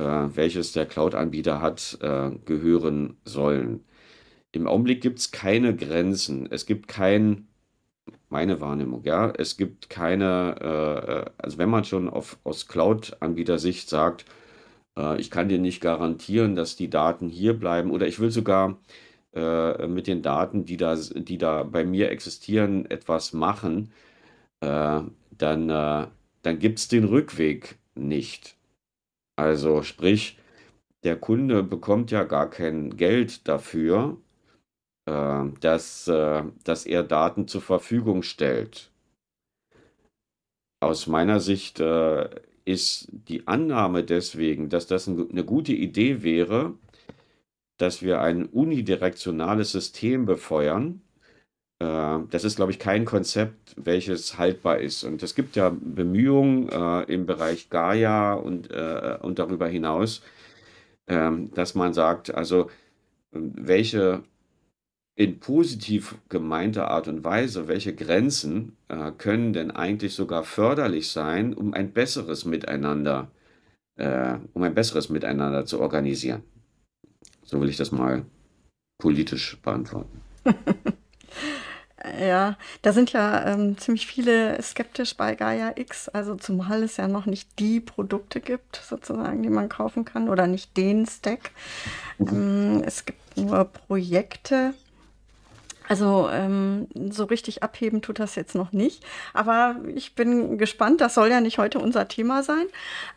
welches 0.03 0.71
der 0.71 0.85
Cloud-Anbieter 0.85 1.61
hat, 1.61 1.97
äh, 2.01 2.31
gehören 2.45 3.17
sollen. 3.25 3.83
Im 4.51 4.67
Augenblick 4.67 5.01
gibt 5.01 5.19
es 5.19 5.31
keine 5.31 5.75
Grenzen. 5.75 6.47
Es 6.51 6.65
gibt 6.65 6.87
kein, 6.87 7.47
meine 8.29 8.59
Wahrnehmung, 8.61 9.03
ja, 9.03 9.31
es 9.37 9.57
gibt 9.57 9.89
keine, 9.89 10.55
äh, 10.59 11.31
also 11.37 11.57
wenn 11.57 11.69
man 11.69 11.83
schon 11.83 12.09
auf, 12.09 12.37
aus 12.43 12.67
Cloud-Anbieter-Sicht 12.67 13.89
sagt, 13.89 14.25
ich 15.17 15.31
kann 15.31 15.47
dir 15.47 15.57
nicht 15.57 15.79
garantieren, 15.79 16.57
dass 16.57 16.75
die 16.75 16.89
Daten 16.89 17.29
hier 17.29 17.57
bleiben 17.57 17.91
oder 17.91 18.07
ich 18.07 18.19
will 18.19 18.29
sogar 18.29 18.77
mit 19.33 20.07
den 20.07 20.21
Daten, 20.21 20.65
die 20.65 20.75
da, 20.75 20.97
die 20.97 21.37
da 21.37 21.63
bei 21.63 21.85
mir 21.85 22.11
existieren, 22.11 22.91
etwas 22.91 23.31
machen, 23.31 23.93
dann, 24.59 25.67
dann 25.69 26.59
gibt 26.59 26.79
es 26.79 26.89
den 26.89 27.05
Rückweg 27.05 27.77
nicht. 27.95 28.57
Also 29.35 29.83
sprich, 29.83 30.37
der 31.03 31.17
Kunde 31.17 31.63
bekommt 31.63 32.11
ja 32.11 32.23
gar 32.23 32.49
kein 32.49 32.95
Geld 32.97 33.47
dafür, 33.47 34.17
äh, 35.05 35.43
dass, 35.59 36.07
äh, 36.07 36.43
dass 36.63 36.85
er 36.85 37.03
Daten 37.03 37.47
zur 37.47 37.61
Verfügung 37.61 38.23
stellt. 38.23 38.91
Aus 40.79 41.07
meiner 41.07 41.39
Sicht 41.39 41.79
äh, 41.79 42.29
ist 42.65 43.07
die 43.11 43.47
Annahme 43.47 44.03
deswegen, 44.03 44.69
dass 44.69 44.87
das 44.87 45.07
eine 45.07 45.43
gute 45.43 45.73
Idee 45.73 46.23
wäre, 46.23 46.75
dass 47.77 48.01
wir 48.03 48.21
ein 48.21 48.45
unidirektionales 48.45 49.71
System 49.71 50.25
befeuern, 50.25 51.01
das 51.83 52.43
ist, 52.43 52.57
glaube 52.57 52.71
ich, 52.71 52.79
kein 52.79 53.05
Konzept, 53.05 53.75
welches 53.75 54.37
haltbar 54.37 54.79
ist. 54.79 55.03
Und 55.03 55.23
es 55.23 55.35
gibt 55.35 55.55
ja 55.55 55.69
Bemühungen 55.69 56.69
äh, 56.69 57.03
im 57.11 57.25
Bereich 57.25 57.69
Gaia 57.69 58.33
und, 58.33 58.69
äh, 58.71 59.17
und 59.21 59.39
darüber 59.39 59.67
hinaus, 59.67 60.21
äh, 61.07 61.31
dass 61.55 61.73
man 61.73 61.93
sagt, 61.93 62.33
also 62.33 62.69
welche 63.31 64.23
in 65.15 65.39
positiv 65.39 66.15
gemeinter 66.29 66.89
Art 66.89 67.07
und 67.07 67.23
Weise, 67.23 67.67
welche 67.67 67.95
Grenzen 67.95 68.77
äh, 68.87 69.11
können 69.17 69.53
denn 69.53 69.71
eigentlich 69.71 70.13
sogar 70.13 70.43
förderlich 70.43 71.09
sein, 71.09 71.53
um 71.53 71.73
ein 71.73 71.93
besseres 71.93 72.45
Miteinander 72.45 73.31
äh, 74.01 74.37
um 74.53 74.63
ein 74.63 74.73
besseres 74.73 75.09
Miteinander 75.09 75.65
zu 75.65 75.79
organisieren. 75.79 76.43
So 77.43 77.59
will 77.61 77.69
ich 77.69 77.77
das 77.77 77.91
mal 77.91 78.25
politisch 78.99 79.57
beantworten. 79.61 80.21
Ja, 82.19 82.57
da 82.81 82.93
sind 82.93 83.13
ja 83.13 83.45
ähm, 83.45 83.77
ziemlich 83.77 84.07
viele 84.07 84.61
skeptisch 84.61 85.15
bei 85.15 85.35
Gaia 85.35 85.73
X, 85.75 86.09
also 86.09 86.35
zumal 86.35 86.83
es 86.83 86.97
ja 86.97 87.07
noch 87.07 87.27
nicht 87.27 87.59
die 87.59 87.79
Produkte 87.79 88.39
gibt, 88.39 88.77
sozusagen, 88.77 89.43
die 89.43 89.49
man 89.49 89.69
kaufen 89.69 90.03
kann 90.03 90.29
oder 90.29 90.47
nicht 90.47 90.75
den 90.77 91.05
Stack. 91.05 91.51
Ähm, 92.19 92.81
es 92.85 93.05
gibt 93.05 93.37
nur 93.37 93.65
Projekte. 93.65 94.73
Also 95.87 96.29
ähm, 96.31 96.87
so 97.09 97.25
richtig 97.25 97.63
abheben 97.63 98.01
tut 98.01 98.17
das 98.17 98.35
jetzt 98.35 98.55
noch 98.55 98.71
nicht. 98.71 99.03
Aber 99.33 99.75
ich 99.93 100.15
bin 100.15 100.57
gespannt, 100.57 101.01
das 101.01 101.15
soll 101.15 101.29
ja 101.29 101.41
nicht 101.41 101.57
heute 101.57 101.79
unser 101.79 102.07
Thema 102.07 102.43
sein. 102.43 102.65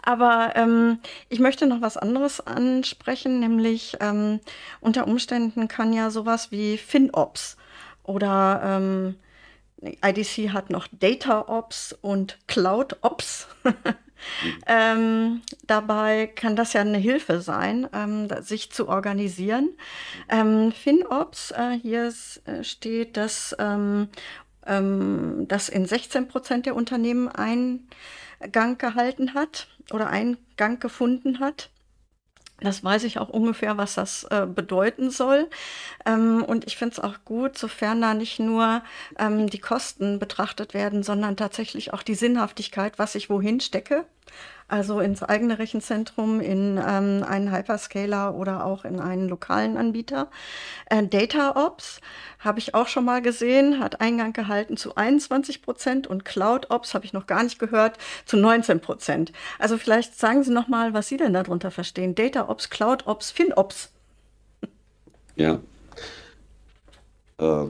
Aber 0.02 0.52
ähm, 0.56 0.98
ich 1.28 1.38
möchte 1.38 1.66
noch 1.68 1.82
was 1.82 1.96
anderes 1.96 2.44
ansprechen, 2.44 3.38
nämlich 3.38 3.96
ähm, 4.00 4.40
unter 4.80 5.06
Umständen 5.06 5.68
kann 5.68 5.92
ja 5.92 6.10
sowas 6.10 6.50
wie 6.50 6.76
FinOps 6.76 7.56
oder 8.04 8.60
ähm, 8.64 9.16
IDC 9.82 10.52
hat 10.52 10.70
noch 10.70 10.86
Data 10.92 11.48
Ops 11.48 11.96
und 12.00 12.38
Cloud 12.46 12.96
Ops. 13.02 13.48
ähm, 14.66 15.42
dabei 15.66 16.26
kann 16.28 16.56
das 16.56 16.72
ja 16.72 16.80
eine 16.80 16.98
Hilfe 16.98 17.40
sein, 17.40 17.88
ähm, 17.92 18.28
sich 18.40 18.72
zu 18.72 18.88
organisieren. 18.88 19.70
Ähm, 20.28 20.72
FinOps, 20.72 21.50
äh, 21.50 21.78
hier 21.80 22.12
äh, 22.44 22.64
steht, 22.64 23.16
dass 23.16 23.54
ähm, 23.58 24.08
ähm, 24.66 25.46
das 25.48 25.68
in 25.68 25.86
16 25.86 26.28
Prozent 26.28 26.66
der 26.66 26.76
Unternehmen 26.76 27.28
Eingang 27.28 28.78
gehalten 28.78 29.34
hat 29.34 29.68
oder 29.92 30.08
Eingang 30.08 30.78
gefunden 30.80 31.40
hat. 31.40 31.70
Das 32.60 32.84
weiß 32.84 33.04
ich 33.04 33.18
auch 33.18 33.28
ungefähr, 33.28 33.76
was 33.76 33.94
das 33.94 34.24
äh, 34.24 34.46
bedeuten 34.46 35.10
soll. 35.10 35.48
Ähm, 36.06 36.44
und 36.44 36.66
ich 36.66 36.76
finde 36.76 36.92
es 36.92 37.00
auch 37.00 37.16
gut, 37.24 37.58
sofern 37.58 38.00
da 38.00 38.14
nicht 38.14 38.38
nur 38.38 38.82
ähm, 39.18 39.50
die 39.50 39.58
Kosten 39.58 40.18
betrachtet 40.18 40.72
werden, 40.72 41.02
sondern 41.02 41.36
tatsächlich 41.36 41.92
auch 41.92 42.02
die 42.02 42.14
Sinnhaftigkeit, 42.14 42.98
was 42.98 43.16
ich 43.16 43.28
wohin 43.28 43.60
stecke 43.60 44.06
also 44.68 45.00
ins 45.00 45.22
eigene 45.22 45.58
Rechenzentrum, 45.58 46.40
in 46.40 46.78
ähm, 46.78 47.24
einen 47.26 47.54
Hyperscaler 47.54 48.34
oder 48.34 48.64
auch 48.64 48.84
in 48.84 48.98
einen 49.00 49.28
lokalen 49.28 49.76
Anbieter. 49.76 50.28
Äh, 50.86 51.06
DataOps 51.06 52.00
habe 52.38 52.58
ich 52.58 52.74
auch 52.74 52.88
schon 52.88 53.04
mal 53.04 53.22
gesehen, 53.22 53.80
hat 53.80 54.00
Eingang 54.00 54.32
gehalten 54.32 54.76
zu 54.76 54.96
21 54.96 55.62
Prozent 55.62 56.06
und 56.06 56.24
CloudOps 56.24 56.94
habe 56.94 57.04
ich 57.04 57.12
noch 57.12 57.26
gar 57.26 57.42
nicht 57.42 57.58
gehört 57.58 57.98
zu 58.24 58.36
19 58.36 58.80
Prozent. 58.80 59.32
Also 59.58 59.78
vielleicht 59.78 60.18
sagen 60.18 60.42
Sie 60.42 60.52
noch 60.52 60.68
mal, 60.68 60.94
was 60.94 61.08
Sie 61.08 61.16
denn 61.16 61.34
darunter 61.34 61.70
verstehen. 61.70 62.14
DataOps, 62.14 62.70
CloudOps, 62.70 63.30
FinOps. 63.30 63.90
Ja, 65.36 65.60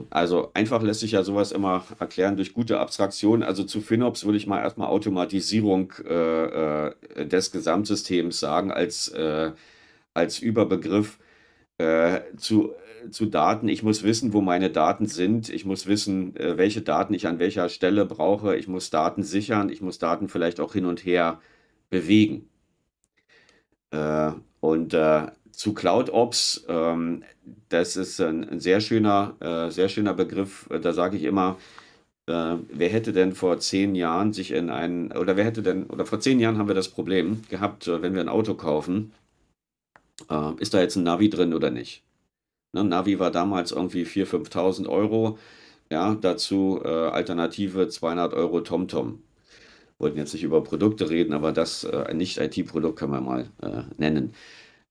also 0.09 0.51
einfach 0.53 0.81
lässt 0.81 0.99
sich 0.99 1.13
ja 1.13 1.23
sowas 1.23 1.51
immer 1.51 1.83
erklären 1.99 2.35
durch 2.35 2.53
gute 2.53 2.79
Abstraktion. 2.79 3.43
Also 3.43 3.63
zu 3.63 3.81
FinOps 3.81 4.25
würde 4.25 4.37
ich 4.37 4.47
mal 4.47 4.61
erstmal 4.61 4.89
Automatisierung 4.89 5.93
äh, 6.07 6.87
äh, 6.87 7.27
des 7.27 7.51
Gesamtsystems 7.51 8.39
sagen 8.39 8.71
als, 8.71 9.07
äh, 9.09 9.51
als 10.13 10.39
Überbegriff 10.39 11.19
äh, 11.77 12.21
zu, 12.37 12.73
zu 13.11 13.25
Daten. 13.25 13.67
Ich 13.67 13.83
muss 13.83 14.03
wissen, 14.03 14.33
wo 14.33 14.41
meine 14.41 14.69
Daten 14.69 15.07
sind. 15.07 15.49
Ich 15.49 15.65
muss 15.65 15.87
wissen, 15.87 16.35
äh, 16.37 16.57
welche 16.57 16.81
Daten 16.81 17.13
ich 17.13 17.27
an 17.27 17.39
welcher 17.39 17.69
Stelle 17.69 18.05
brauche. 18.05 18.55
Ich 18.57 18.67
muss 18.67 18.89
Daten 18.89 19.23
sichern. 19.23 19.69
Ich 19.69 19.81
muss 19.81 19.99
Daten 19.99 20.29
vielleicht 20.29 20.59
auch 20.59 20.73
hin 20.73 20.85
und 20.85 21.05
her 21.05 21.41
bewegen. 21.89 22.49
und 24.59 24.93
zu 25.57 25.73
CloudOps, 25.73 26.65
ähm, 26.67 27.23
das 27.69 27.95
ist 27.95 28.19
ein, 28.21 28.59
sehr 28.59 28.81
schöner, 28.81 29.35
äh, 29.39 29.71
sehr 29.71 29.89
schöner 29.89 30.13
Begriff. 30.13 30.67
Da 30.81 30.93
sage 30.93 31.17
ich 31.17 31.23
immer, 31.23 31.57
äh, 32.27 32.57
wer 32.69 32.89
hätte 32.89 33.13
denn 33.13 33.33
vor 33.33 33.59
zehn 33.59 33.95
Jahren 33.95 34.33
sich 34.33 34.51
in 34.51 34.69
einen, 34.69 35.11
oder 35.11 35.37
wer 35.37 35.45
hätte 35.45 35.61
denn, 35.61 35.85
oder 35.87 36.05
vor 36.05 36.19
zehn 36.19 36.39
Jahren 36.39 36.57
haben 36.57 36.67
wir 36.67 36.75
das 36.75 36.89
Problem 36.89 37.43
gehabt, 37.49 37.87
äh, 37.87 38.01
wenn 38.01 38.13
wir 38.15 38.21
ein 38.21 38.29
Auto 38.29 38.55
kaufen, 38.55 39.11
äh, 40.29 40.51
ist 40.59 40.73
da 40.73 40.81
jetzt 40.81 40.95
ein 40.95 41.03
Navi 41.03 41.29
drin 41.29 41.53
oder 41.53 41.71
nicht? 41.71 42.03
Ne, 42.73 42.83
Navi 42.83 43.19
war 43.19 43.31
damals 43.31 43.71
irgendwie 43.71 44.05
4.000, 44.05 44.49
5.000 44.49 44.87
Euro. 44.89 45.37
Ja, 45.91 46.15
dazu 46.15 46.81
äh, 46.83 46.87
Alternative 46.89 47.89
200 47.89 48.33
Euro 48.33 48.61
TomTom. 48.61 49.21
Wollten 49.99 50.17
jetzt 50.17 50.33
nicht 50.33 50.43
über 50.43 50.63
Produkte 50.63 51.09
reden, 51.09 51.33
aber 51.33 51.51
das 51.51 51.83
äh, 51.85 52.05
ein 52.07 52.17
Nicht-IT-Produkt 52.17 52.99
kann 52.99 53.11
man 53.11 53.23
mal 53.23 53.49
nennen. 53.97 54.33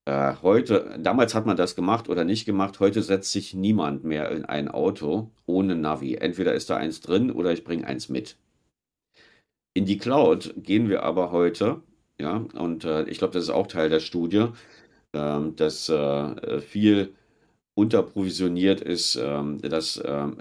Äh, 0.07 0.35
heute, 0.43 0.99
damals 0.99 1.35
hat 1.35 1.47
man 1.47 1.57
das 1.57 1.77
gemacht 1.77 2.09
oder 2.09 2.25
nicht 2.25 2.45
gemacht. 2.45 2.79
Heute 2.81 3.03
setzt 3.03 3.33
sich 3.33 3.55
niemand 3.55 4.05
mehr 4.05 4.31
in 4.31 4.45
ein 4.45 4.69
Auto 4.69 5.31
ohne 5.47 5.77
Navi. 5.77 6.17
Entweder 6.17 6.55
ist 6.55 6.69
da 6.71 6.77
eins 6.77 7.01
drin 7.01 7.31
oder 7.31 7.53
ich 7.53 7.65
bringe 7.65 7.87
eins 7.87 8.09
mit. 8.09 8.37
In 9.73 9.87
die 9.87 9.99
Cloud 9.99 10.55
gehen 10.57 10.89
wir 10.89 11.03
aber 11.03 11.33
heute, 11.33 11.83
ja, 12.21 12.37
und 12.55 12.85
äh, 12.85 13.05
ich 13.09 13.19
glaube, 13.19 13.33
das 13.33 13.45
ist 13.45 13.51
auch 13.51 13.67
Teil 13.67 13.89
der 13.89 14.01
Studie, 14.01 14.49
äh, 15.13 15.41
dass 15.57 15.89
äh, 15.89 16.61
viel 16.61 17.15
unterprovisioniert 17.75 18.81
ist, 18.81 19.17
ähm, 19.17 19.61
dass 19.61 20.01
ähm, 20.05 20.39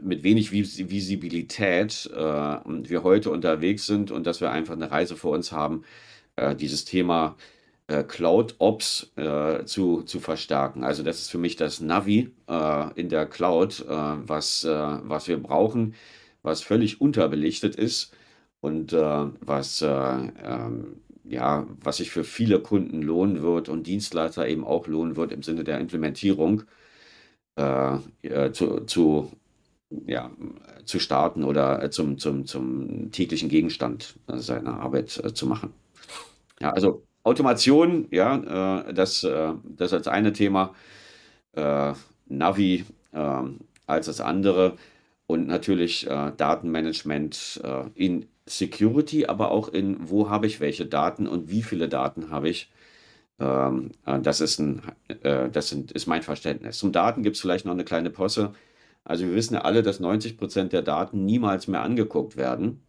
mit 0.00 0.22
wenig 0.22 0.52
Vis 0.52 0.78
Visibilität 0.90 2.08
äh, 2.14 2.18
wir 2.18 3.02
heute 3.02 3.30
unterwegs 3.30 3.86
sind 3.86 4.12
und 4.12 4.26
dass 4.26 4.40
wir 4.40 4.52
einfach 4.52 4.74
eine 4.74 4.90
Reise 4.90 5.16
vor 5.16 5.32
uns 5.32 5.50
haben, 5.50 5.84
äh, 6.36 6.54
dieses 6.54 6.84
Thema 6.84 7.36
äh, 7.88 8.04
Cloud 8.04 8.56
Ops 8.58 9.12
äh, 9.16 9.64
zu, 9.64 10.02
zu 10.02 10.20
verstärken. 10.20 10.84
Also 10.84 11.02
das 11.02 11.20
ist 11.20 11.30
für 11.30 11.38
mich 11.38 11.56
das 11.56 11.80
Navi 11.80 12.30
äh, 12.48 13.00
in 13.00 13.08
der 13.08 13.26
Cloud, 13.26 13.80
äh, 13.80 13.86
was, 13.88 14.64
äh, 14.64 14.70
was 14.70 15.28
wir 15.28 15.42
brauchen, 15.42 15.94
was 16.42 16.62
völlig 16.62 17.00
unterbelichtet 17.00 17.76
ist 17.76 18.14
und 18.60 18.92
was, 18.92 19.82
ähm, 19.82 20.32
ja, 21.24 21.66
was 21.80 21.98
sich 21.98 22.10
für 22.10 22.24
viele 22.24 22.60
Kunden 22.60 23.02
lohnen 23.02 23.42
wird 23.42 23.68
und 23.68 23.86
Dienstleister 23.86 24.48
eben 24.48 24.64
auch 24.64 24.86
lohnen 24.88 25.16
wird 25.16 25.32
im 25.32 25.42
Sinne 25.42 25.64
der 25.64 25.78
Implementierung 25.78 26.62
zu, 28.52 28.84
zu 28.86 29.32
ja, 30.06 30.30
zu 30.84 30.98
starten 30.98 31.44
oder 31.44 31.90
zum, 31.90 32.18
zum, 32.18 32.46
zum 32.46 33.10
täglichen 33.10 33.48
Gegenstand 33.48 34.16
seiner 34.28 34.80
Arbeit 34.80 35.10
zu 35.10 35.46
machen. 35.46 35.72
Ja, 36.60 36.70
also 36.72 37.02
Automation, 37.28 38.06
ja, 38.10 38.86
äh, 38.88 38.94
das, 38.94 39.22
äh, 39.22 39.52
das 39.64 39.92
als 39.92 40.08
eine 40.08 40.32
Thema, 40.32 40.74
äh, 41.52 41.92
Navi 42.26 42.84
äh, 43.12 43.42
als 43.86 44.06
das 44.06 44.20
andere 44.20 44.76
und 45.26 45.46
natürlich 45.46 46.06
äh, 46.06 46.32
Datenmanagement 46.36 47.60
in 47.94 48.26
Security, 48.46 49.26
aber 49.26 49.50
auch 49.50 49.68
in, 49.68 50.08
wo 50.08 50.30
habe 50.30 50.46
ich 50.46 50.60
welche 50.60 50.86
Daten 50.86 51.26
und 51.26 51.50
wie 51.50 51.62
viele 51.62 51.88
Daten 51.88 52.30
habe 52.30 52.48
ich. 52.48 52.70
Ähm, 53.38 53.92
das 54.22 54.40
ist, 54.40 54.58
ein, 54.58 54.82
das 55.22 55.68
sind, 55.68 55.92
ist 55.92 56.06
mein 56.06 56.22
Verständnis. 56.22 56.78
Zum 56.78 56.92
Daten 56.92 57.22
gibt 57.22 57.36
es 57.36 57.42
vielleicht 57.42 57.66
noch 57.66 57.72
eine 57.72 57.84
kleine 57.84 58.10
Posse. 58.10 58.52
Also 59.04 59.26
wir 59.26 59.34
wissen 59.34 59.54
ja 59.54 59.62
alle, 59.62 59.82
dass 59.82 60.00
90 60.00 60.38
Prozent 60.38 60.72
der 60.72 60.82
Daten 60.82 61.24
niemals 61.26 61.68
mehr 61.68 61.82
angeguckt 61.82 62.36
werden. 62.36 62.80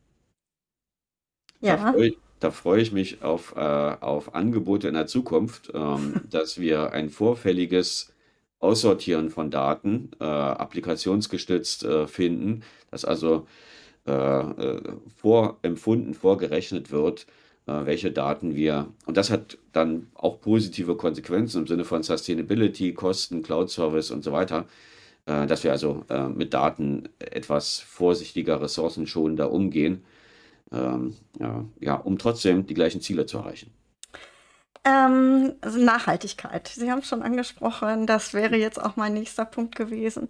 Ja. 1.61 1.75
Da 1.75 1.91
freue, 1.93 2.13
da 2.39 2.51
freue 2.51 2.81
ich 2.81 2.91
mich 2.91 3.21
auf, 3.21 3.53
äh, 3.55 3.59
auf 3.59 4.35
Angebote 4.35 4.87
in 4.87 4.93
der 4.93 5.07
Zukunft, 5.07 5.71
ähm, 5.73 6.21
dass 6.29 6.59
wir 6.59 6.91
ein 6.93 7.09
vorfälliges 7.09 8.13
Aussortieren 8.59 9.29
von 9.29 9.51
Daten 9.51 10.11
äh, 10.19 10.25
applikationsgestützt 10.25 11.83
äh, 11.85 12.07
finden, 12.07 12.63
dass 12.91 13.05
also 13.05 13.47
äh, 14.07 14.11
äh, 14.11 14.81
vorempfunden, 15.15 16.13
vorgerechnet 16.13 16.91
wird, 16.91 17.25
äh, 17.67 17.85
welche 17.85 18.11
Daten 18.11 18.55
wir, 18.55 18.87
und 19.05 19.17
das 19.17 19.29
hat 19.29 19.57
dann 19.71 20.07
auch 20.13 20.41
positive 20.41 20.95
Konsequenzen 20.95 21.61
im 21.61 21.67
Sinne 21.67 21.85
von 21.85 22.03
Sustainability, 22.03 22.93
Kosten, 22.93 23.43
Cloud-Service 23.43 24.11
und 24.11 24.23
so 24.23 24.31
weiter, 24.31 24.65
dass 25.25 25.63
wir 25.63 25.71
also 25.71 26.05
mit 26.33 26.55
Daten 26.55 27.09
etwas 27.19 27.77
vorsichtiger, 27.77 28.61
ressourcenschonender 28.61 29.51
umgehen 29.51 30.01
ähm, 30.71 31.15
ja, 31.39 31.65
ja, 31.79 31.95
um 31.95 32.17
trotzdem 32.17 32.65
die 32.65 32.73
gleichen 32.73 33.01
Ziele 33.01 33.25
zu 33.25 33.37
erreichen? 33.37 33.71
Ähm, 34.85 35.55
also 35.61 35.79
Nachhaltigkeit. 35.79 36.67
Sie 36.69 36.89
haben 36.89 36.99
es 36.99 37.07
schon 37.07 37.21
angesprochen, 37.21 38.07
das 38.07 38.33
wäre 38.33 38.55
jetzt 38.55 38.81
auch 38.81 38.95
mein 38.95 39.13
nächster 39.13 39.45
Punkt 39.45 39.75
gewesen. 39.75 40.29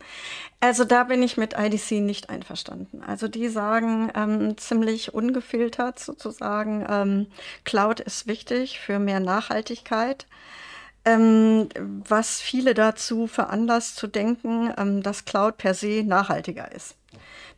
Also 0.59 0.85
da 0.85 1.03
bin 1.03 1.21
ich 1.21 1.37
mit 1.37 1.53
IDC 1.57 2.01
nicht 2.01 2.29
einverstanden. 2.29 3.03
Also 3.03 3.27
die 3.27 3.47
sagen 3.47 4.11
ähm, 4.15 4.57
ziemlich 4.57 5.13
ungefiltert 5.13 5.99
sozusagen, 5.99 6.85
ähm, 6.89 7.27
Cloud 7.63 7.99
ist 7.99 8.27
wichtig 8.27 8.79
für 8.79 8.99
mehr 8.99 9.19
Nachhaltigkeit. 9.19 10.25
Ähm, 11.05 11.69
was 11.75 12.41
viele 12.41 12.73
dazu 12.73 13.27
veranlasst 13.27 13.95
zu 13.97 14.07
denken, 14.07 14.73
ähm, 14.77 15.03
dass 15.03 15.25
Cloud 15.25 15.57
per 15.57 15.73
se 15.73 16.03
nachhaltiger 16.05 16.71
ist. 16.71 16.98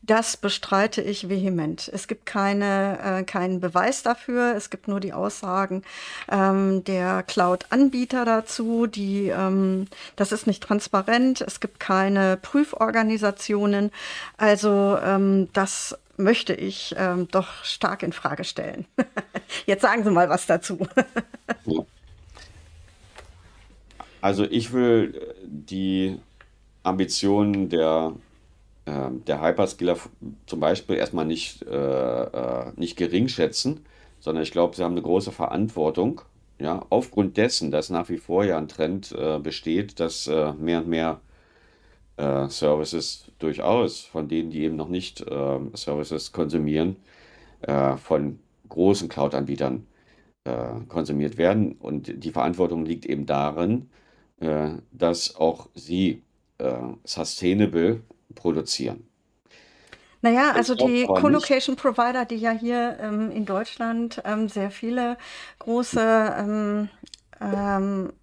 Das 0.04 0.36
bestreite 0.36 1.02
ich 1.02 1.30
vehement. 1.30 1.88
Es 1.94 2.08
gibt 2.08 2.26
keine, 2.26 3.20
äh, 3.20 3.24
keinen 3.24 3.60
Beweis 3.60 4.02
dafür. 4.02 4.56
Es 4.56 4.72
gibt 4.72 4.88
nur 4.88 5.00
die 5.00 5.14
Aussagen 5.14 5.84
ähm, 6.30 6.84
der 6.86 7.22
Cloud-Anbieter 7.22 8.26
dazu. 8.26 8.88
Die, 8.88 9.28
ähm, 9.28 9.86
das 10.16 10.32
ist 10.32 10.48
nicht 10.48 10.64
transparent. 10.64 11.42
Es 11.42 11.60
gibt 11.60 11.80
keine 11.80 12.38
Prüforganisationen. 12.38 13.92
Also 14.38 14.98
ähm, 15.04 15.50
das 15.54 15.96
möchte 16.18 16.54
ich 16.54 16.96
ähm, 16.98 17.28
doch 17.32 17.64
stark 17.64 18.02
in 18.02 18.12
Frage 18.12 18.44
stellen. 18.44 18.86
Jetzt 19.68 19.84
sagen 19.84 20.04
Sie 20.04 20.10
mal 20.10 20.30
was 20.30 20.48
dazu. 20.48 20.88
also 24.22 24.46
ich 24.46 24.74
will 24.74 25.36
die 25.44 26.20
Ambitionen 26.82 27.70
der 27.70 28.14
ähm, 28.86 29.24
der 29.26 29.42
Hyperscaler 29.42 29.98
zum 30.48 30.60
Beispiel 30.60 30.96
erstmal 30.96 31.26
nicht, 31.26 31.62
äh, 31.64 32.24
äh, 32.24 32.72
nicht 32.76 32.98
gering 32.98 33.28
schätzen, 33.28 33.86
sondern 34.20 34.44
ich 34.44 34.52
glaube, 34.52 34.76
sie 34.76 34.84
haben 34.84 34.94
eine 34.94 35.02
große 35.02 35.32
Verantwortung. 35.32 36.22
Ja, 36.60 36.86
aufgrund 36.90 37.38
dessen, 37.38 37.72
dass 37.72 37.90
nach 37.90 38.10
wie 38.10 38.18
vor 38.18 38.44
ja 38.44 38.58
ein 38.58 38.68
Trend 38.68 39.12
äh, 39.14 39.40
besteht, 39.40 40.00
dass 40.00 40.28
äh, 40.28 40.54
mehr 40.54 40.80
und 40.80 40.88
mehr 40.88 41.20
äh, 42.18 42.48
Services 42.50 43.32
durchaus 43.40 44.02
von 44.02 44.28
denen, 44.28 44.52
die 44.52 44.62
eben 44.62 44.76
noch 44.76 44.90
nicht 44.90 45.26
ähm, 45.28 45.72
Services 45.76 46.32
konsumieren, 46.32 46.98
äh, 47.62 47.98
von 47.98 48.40
großen 48.70 49.10
Cloud-Anbietern 49.10 49.88
konsumiert 50.88 51.38
werden. 51.38 51.74
Und 51.74 52.24
die 52.24 52.32
Verantwortung 52.32 52.84
liegt 52.84 53.06
eben 53.06 53.28
darin, 53.28 53.92
dass 54.92 55.36
auch 55.36 55.70
sie 55.76 56.24
sustainable 57.04 58.02
produzieren. 58.36 59.08
Naja, 60.22 60.52
also 60.52 60.76
die 60.76 61.06
Co-Location 61.06 61.76
Provider, 61.76 62.26
die 62.26 62.36
ja 62.36 62.52
hier 62.52 62.98
ähm, 63.02 63.32
in 63.32 63.46
Deutschland 63.46 64.22
ähm, 64.24 64.50
sehr 64.50 64.70
viele 64.70 65.18
große 65.60 66.36
ähm, 66.38 66.90
ähm 67.40 68.14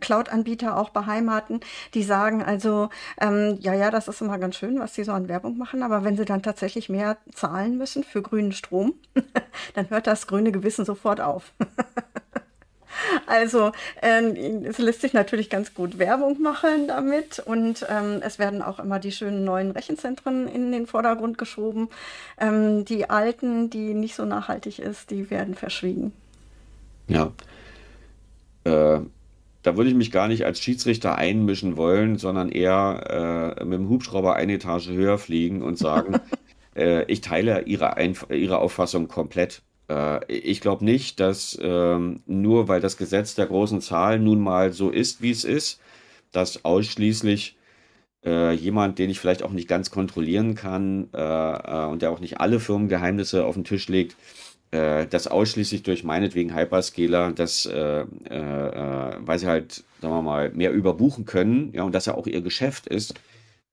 Cloud-Anbieter 0.00 0.76
auch 0.76 0.90
beheimaten, 0.90 1.60
die 1.94 2.02
sagen 2.02 2.42
also, 2.42 2.88
ähm, 3.20 3.58
ja, 3.60 3.74
ja, 3.74 3.92
das 3.92 4.08
ist 4.08 4.20
immer 4.20 4.38
ganz 4.38 4.56
schön, 4.56 4.80
was 4.80 4.94
sie 4.94 5.04
so 5.04 5.12
an 5.12 5.28
Werbung 5.28 5.56
machen, 5.56 5.82
aber 5.82 6.04
wenn 6.04 6.16
sie 6.16 6.24
dann 6.24 6.42
tatsächlich 6.42 6.88
mehr 6.88 7.16
zahlen 7.32 7.78
müssen 7.78 8.02
für 8.02 8.22
grünen 8.22 8.52
Strom, 8.52 8.94
dann 9.74 9.88
hört 9.90 10.06
das 10.06 10.26
grüne 10.26 10.52
Gewissen 10.52 10.84
sofort 10.84 11.20
auf. 11.20 11.52
Also 13.26 13.72
ähm, 14.02 14.64
es 14.64 14.78
lässt 14.78 15.00
sich 15.00 15.12
natürlich 15.12 15.50
ganz 15.50 15.74
gut 15.74 15.98
Werbung 15.98 16.40
machen 16.40 16.88
damit 16.88 17.38
und 17.38 17.86
ähm, 17.88 18.20
es 18.22 18.38
werden 18.38 18.62
auch 18.62 18.78
immer 18.78 18.98
die 18.98 19.12
schönen 19.12 19.44
neuen 19.44 19.70
Rechenzentren 19.70 20.48
in 20.48 20.72
den 20.72 20.86
Vordergrund 20.86 21.38
geschoben. 21.38 21.88
Ähm, 22.40 22.84
die 22.84 23.08
alten, 23.10 23.70
die 23.70 23.94
nicht 23.94 24.14
so 24.14 24.24
nachhaltig 24.24 24.78
ist, 24.78 25.10
die 25.10 25.30
werden 25.30 25.54
verschwiegen. 25.54 26.12
Ja. 27.08 27.32
Äh, 28.64 29.00
da 29.62 29.76
würde 29.76 29.90
ich 29.90 29.96
mich 29.96 30.10
gar 30.10 30.28
nicht 30.28 30.44
als 30.44 30.60
Schiedsrichter 30.60 31.16
einmischen 31.16 31.76
wollen, 31.76 32.16
sondern 32.16 32.48
eher 32.48 33.56
äh, 33.58 33.64
mit 33.64 33.78
dem 33.78 33.88
Hubschrauber 33.88 34.34
eine 34.34 34.54
Etage 34.54 34.88
höher 34.88 35.18
fliegen 35.18 35.62
und 35.62 35.76
sagen, 35.76 36.20
äh, 36.76 37.04
ich 37.04 37.20
teile 37.20 37.62
ihre, 37.62 37.96
Einf 37.96 38.26
ihre 38.30 38.58
Auffassung 38.58 39.08
komplett. 39.08 39.62
Äh, 39.88 40.32
ich 40.32 40.60
glaube 40.60 40.84
nicht, 40.84 41.20
dass 41.20 41.58
ähm, 41.60 42.20
nur 42.26 42.68
weil 42.68 42.80
das 42.80 42.96
Gesetz 42.96 43.34
der 43.34 43.46
großen 43.46 43.80
Zahl 43.80 44.18
nun 44.18 44.40
mal 44.40 44.72
so 44.72 44.90
ist, 44.90 45.22
wie 45.22 45.30
es 45.30 45.44
ist, 45.44 45.80
dass 46.32 46.64
ausschließlich 46.64 47.56
äh, 48.24 48.52
jemand, 48.52 48.98
den 48.98 49.10
ich 49.10 49.20
vielleicht 49.20 49.42
auch 49.42 49.52
nicht 49.52 49.68
ganz 49.68 49.90
kontrollieren 49.90 50.54
kann 50.54 51.08
äh, 51.14 51.18
äh 51.18 51.86
und 51.86 52.02
der 52.02 52.10
auch 52.10 52.20
nicht 52.20 52.40
alle 52.40 52.60
Firmengeheimnisse 52.60 53.44
auf 53.44 53.54
den 53.54 53.64
Tisch 53.64 53.88
legt, 53.88 54.16
äh, 54.70 55.06
das 55.06 55.28
ausschließlich 55.28 55.82
durch 55.82 56.04
meinetwegen 56.04 56.54
Hyperscaler, 56.54 57.32
das, 57.32 57.66
äh, 57.66 58.04
weil 59.20 59.38
sie 59.38 59.46
halt, 59.46 59.84
sagen 60.02 60.14
wir 60.14 60.22
mal, 60.22 60.50
mehr 60.50 60.72
überbuchen 60.72 61.24
können, 61.24 61.72
ja, 61.72 61.82
und 61.84 61.94
das 61.94 62.06
ja 62.06 62.14
auch 62.14 62.26
ihr 62.26 62.42
Geschäft 62.42 62.86
ist, 62.86 63.14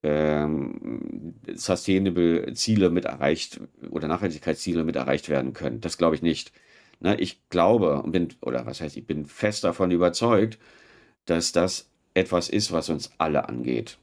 ähm, 0.06 1.34
Sustainable 1.56 2.54
Ziele 2.54 2.90
mit 2.90 3.06
erreicht 3.06 3.60
oder 3.90 4.08
Nachhaltigkeitsziele 4.08 4.84
mit 4.84 4.96
erreicht 4.96 5.30
werden 5.30 5.54
können. 5.54 5.82
Das 5.82 5.98
glaube 5.98 6.16
ich 6.16 6.22
nicht. 6.22 6.52
Ne, 7.00 7.16
ich 7.20 7.50
glaube 7.50 8.02
und 8.02 8.12
bin, 8.12 8.30
oder 8.42 8.66
was 8.66 8.82
heißt, 8.82 8.96
ich 8.98 9.06
bin 9.08 9.26
fest 9.26 9.64
davon 9.64 9.92
überzeugt, 9.92 10.60
dass 11.26 11.52
das 11.52 11.90
etwas 12.14 12.50
ist, 12.50 12.72
was 12.72 12.90
uns 12.90 13.12
alle 13.18 13.50
angeht. 13.50 13.98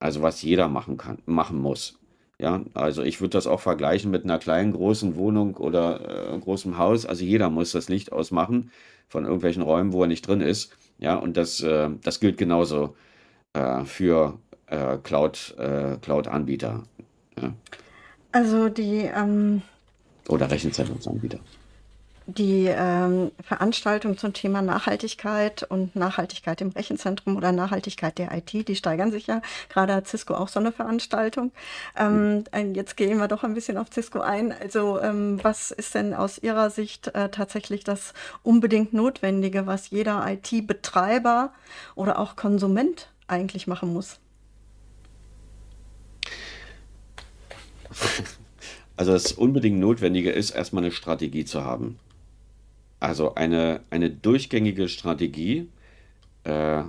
Also 0.00 0.22
was 0.22 0.42
jeder 0.42 0.68
machen 0.68 0.96
kann, 0.98 1.18
machen 1.26 1.58
muss. 1.60 1.98
Ja, 2.38 2.64
also 2.74 3.02
ich 3.02 3.20
würde 3.20 3.30
das 3.30 3.46
auch 3.46 3.60
vergleichen 3.60 4.10
mit 4.10 4.24
einer 4.24 4.38
kleinen, 4.38 4.72
großen 4.72 5.16
Wohnung 5.16 5.56
oder 5.56 6.34
äh, 6.34 6.38
großem 6.38 6.78
Haus. 6.78 7.06
Also 7.06 7.24
jeder 7.24 7.48
muss 7.50 7.72
das 7.72 7.88
Licht 7.88 8.12
ausmachen 8.12 8.70
von 9.08 9.24
irgendwelchen 9.24 9.62
Räumen, 9.62 9.92
wo 9.92 10.02
er 10.02 10.08
nicht 10.08 10.26
drin 10.26 10.40
ist. 10.40 10.76
Ja, 10.98 11.16
und 11.16 11.36
das, 11.36 11.60
äh, 11.62 11.90
das 12.02 12.20
gilt 12.20 12.38
genauso 12.38 12.96
äh, 13.54 13.84
für 13.84 14.38
äh, 14.66 14.98
Cloud, 14.98 15.54
äh, 15.58 15.96
Cloud-Anbieter. 16.00 16.82
Ja. 17.40 17.52
Also 18.32 18.68
die 18.68 19.10
ähm, 19.14 19.62
oder 20.28 20.50
Rechenzentrumsanbieter. 20.50 21.38
Die 22.26 22.68
ähm, 22.68 23.32
Veranstaltungen 23.42 24.16
zum 24.16 24.32
Thema 24.32 24.62
Nachhaltigkeit 24.62 25.62
und 25.62 25.94
Nachhaltigkeit 25.94 26.62
im 26.62 26.70
Rechenzentrum 26.70 27.36
oder 27.36 27.52
Nachhaltigkeit 27.52 28.16
der 28.16 28.32
IT, 28.32 28.66
die 28.66 28.76
steigern 28.76 29.12
sich 29.12 29.26
ja. 29.26 29.42
Gerade 29.68 29.94
hat 29.94 30.08
Cisco 30.08 30.34
auch 30.34 30.48
so 30.48 30.58
eine 30.58 30.72
Veranstaltung. 30.72 31.52
Ähm, 31.98 32.44
jetzt 32.72 32.96
gehen 32.96 33.18
wir 33.18 33.28
doch 33.28 33.44
ein 33.44 33.52
bisschen 33.52 33.76
auf 33.76 33.88
Cisco 33.92 34.20
ein. 34.20 34.54
Also 34.58 34.98
ähm, 35.02 35.38
was 35.42 35.70
ist 35.70 35.94
denn 35.94 36.14
aus 36.14 36.38
Ihrer 36.38 36.70
Sicht 36.70 37.08
äh, 37.08 37.28
tatsächlich 37.28 37.84
das 37.84 38.14
unbedingt 38.42 38.94
Notwendige, 38.94 39.66
was 39.66 39.90
jeder 39.90 40.26
IT-Betreiber 40.26 41.52
oder 41.94 42.18
auch 42.18 42.36
Konsument 42.36 43.10
eigentlich 43.28 43.66
machen 43.66 43.92
muss? 43.92 44.18
Also 48.96 49.12
das 49.12 49.32
unbedingt 49.32 49.80
Notwendige 49.80 50.30
ist, 50.30 50.50
erstmal 50.50 50.84
eine 50.84 50.92
Strategie 50.92 51.44
zu 51.44 51.64
haben. 51.64 51.98
Also 53.00 53.34
eine, 53.34 53.80
eine 53.90 54.08
durchgängige 54.08 54.88
Strategie, 54.88 55.68
äh, 56.44 56.84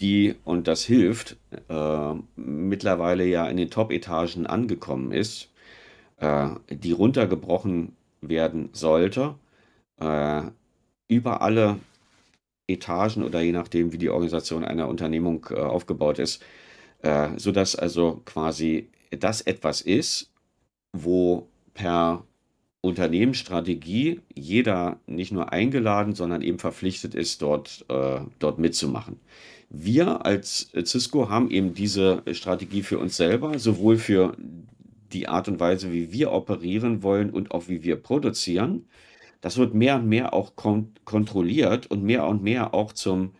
die, 0.00 0.34
und 0.44 0.68
das 0.68 0.84
hilft, 0.84 1.36
äh, 1.68 2.14
mittlerweile 2.36 3.24
ja 3.26 3.46
in 3.46 3.56
den 3.56 3.70
Top-Etagen 3.70 4.46
angekommen 4.46 5.12
ist, 5.12 5.50
äh, 6.16 6.48
die 6.70 6.92
runtergebrochen 6.92 7.94
werden 8.20 8.70
sollte, 8.72 9.34
äh, 10.00 10.42
über 11.08 11.42
alle 11.42 11.78
Etagen 12.68 13.22
oder 13.22 13.40
je 13.40 13.52
nachdem, 13.52 13.92
wie 13.92 13.98
die 13.98 14.10
Organisation 14.10 14.64
einer 14.64 14.88
Unternehmung 14.88 15.46
äh, 15.50 15.54
aufgebaut 15.54 16.18
ist, 16.18 16.42
äh, 17.02 17.30
sodass 17.36 17.76
also 17.76 18.22
quasi 18.24 18.88
das 19.10 19.40
etwas 19.40 19.80
ist, 19.80 20.29
wo 20.92 21.48
per 21.74 22.24
Unternehmensstrategie 22.82 24.20
jeder 24.34 24.98
nicht 25.06 25.32
nur 25.32 25.52
eingeladen, 25.52 26.14
sondern 26.14 26.42
eben 26.42 26.58
verpflichtet 26.58 27.14
ist, 27.14 27.42
dort, 27.42 27.84
äh, 27.88 28.20
dort 28.38 28.58
mitzumachen. 28.58 29.20
Wir 29.68 30.24
als 30.24 30.72
Cisco 30.84 31.28
haben 31.28 31.50
eben 31.50 31.74
diese 31.74 32.22
Strategie 32.32 32.82
für 32.82 32.98
uns 32.98 33.16
selber, 33.16 33.58
sowohl 33.58 33.98
für 33.98 34.36
die 35.12 35.28
Art 35.28 35.48
und 35.48 35.60
Weise, 35.60 35.92
wie 35.92 36.12
wir 36.12 36.32
operieren 36.32 37.02
wollen 37.02 37.30
und 37.30 37.52
auch 37.52 37.68
wie 37.68 37.82
wir 37.82 37.96
produzieren. 37.96 38.88
Das 39.40 39.58
wird 39.58 39.74
mehr 39.74 39.96
und 39.96 40.08
mehr 40.08 40.34
auch 40.34 40.56
kon 40.56 40.92
kontrolliert 41.04 41.86
und 41.90 42.02
mehr 42.02 42.26
und 42.26 42.42
mehr 42.42 42.74
auch 42.74 42.92
zum 42.92 43.32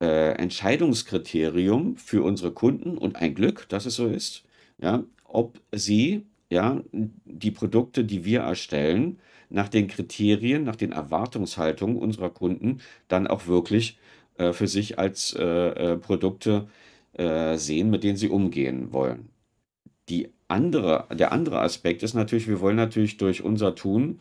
äh, 0.00 0.32
Entscheidungskriterium 0.32 1.96
für 1.96 2.22
unsere 2.22 2.52
Kunden 2.52 2.98
und 2.98 3.16
ein 3.16 3.34
Glück, 3.34 3.68
dass 3.68 3.86
es 3.86 3.96
so 3.96 4.08
ist, 4.08 4.44
ja, 4.78 5.04
ob 5.24 5.60
sie 5.72 6.26
ja, 6.52 6.82
die 6.92 7.50
Produkte, 7.50 8.04
die 8.04 8.24
wir 8.24 8.40
erstellen, 8.42 9.18
nach 9.48 9.68
den 9.68 9.88
Kriterien, 9.88 10.64
nach 10.64 10.76
den 10.76 10.92
Erwartungshaltungen 10.92 11.96
unserer 11.96 12.30
Kunden 12.30 12.80
dann 13.08 13.26
auch 13.26 13.46
wirklich 13.46 13.98
äh, 14.36 14.52
für 14.52 14.66
sich 14.68 14.98
als 14.98 15.34
äh, 15.34 15.42
äh, 15.94 15.96
Produkte 15.96 16.68
äh, 17.14 17.56
sehen, 17.56 17.90
mit 17.90 18.04
denen 18.04 18.16
sie 18.18 18.28
umgehen 18.28 18.92
wollen. 18.92 19.30
Die 20.08 20.30
andere, 20.48 21.06
der 21.12 21.32
andere 21.32 21.60
Aspekt 21.60 22.02
ist 22.02 22.14
natürlich, 22.14 22.48
wir 22.48 22.60
wollen 22.60 22.76
natürlich 22.76 23.16
durch 23.16 23.42
unser 23.42 23.74
Tun 23.74 24.20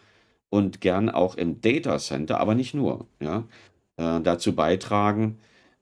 und 0.50 0.82
gern 0.82 1.10
auch 1.10 1.36
im 1.36 1.62
Data 1.62 1.98
Center, 2.00 2.40
aber 2.40 2.56
nicht 2.56 2.74
nur, 2.74 3.08
ja, 3.22 3.46
äh, 3.98 4.22
dazu 4.22 4.56
beitragen, 4.56 5.40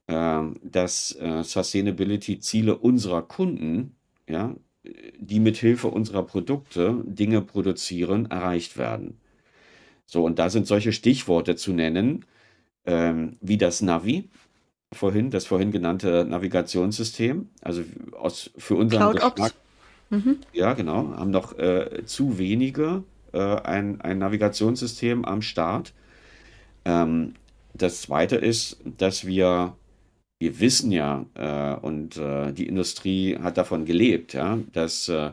äh, 0.07 0.41
dass 0.63 1.09
Sustainability-Ziele 1.43 2.77
unserer 2.77 3.21
Kunden 3.23 3.95
ja, 4.27 4.55
die 4.83 5.39
mithilfe 5.39 5.87
unserer 5.87 6.23
Produkte 6.23 7.03
Dinge 7.05 7.41
produzieren, 7.41 8.29
erreicht 8.31 8.77
werden. 8.77 9.17
So, 10.05 10.25
und 10.25 10.39
da 10.39 10.49
sind 10.49 10.67
solche 10.67 10.93
Stichworte 10.93 11.55
zu 11.55 11.73
nennen, 11.73 12.25
ähm, 12.85 13.37
wie 13.41 13.57
das 13.57 13.81
Navi, 13.81 14.29
vorhin, 14.91 15.29
das 15.29 15.45
vorhin 15.45 15.71
genannte 15.71 16.25
Navigationssystem, 16.25 17.49
also 17.61 17.83
aus, 18.17 18.49
für 18.57 18.75
unseren 18.75 19.13
Geschmack. 19.13 19.53
Mhm. 20.09 20.37
Ja, 20.53 20.73
genau, 20.73 21.15
haben 21.15 21.29
noch 21.29 21.57
äh, 21.59 22.03
zu 22.05 22.39
wenige 22.39 23.03
äh, 23.31 23.39
ein, 23.39 24.01
ein 24.01 24.17
Navigationssystem 24.17 25.23
am 25.25 25.43
Start. 25.43 25.93
Ähm, 26.85 27.35
das 27.75 28.01
Zweite 28.01 28.35
ist, 28.35 28.79
dass 28.83 29.25
wir, 29.27 29.75
wir 30.39 30.59
wissen 30.59 30.91
ja, 30.91 31.25
äh, 31.35 31.75
und 31.85 32.17
äh, 32.17 32.53
die 32.53 32.67
Industrie 32.67 33.37
hat 33.37 33.57
davon 33.57 33.85
gelebt, 33.85 34.33
ja, 34.33 34.57
dass 34.73 35.09
äh, 35.09 35.31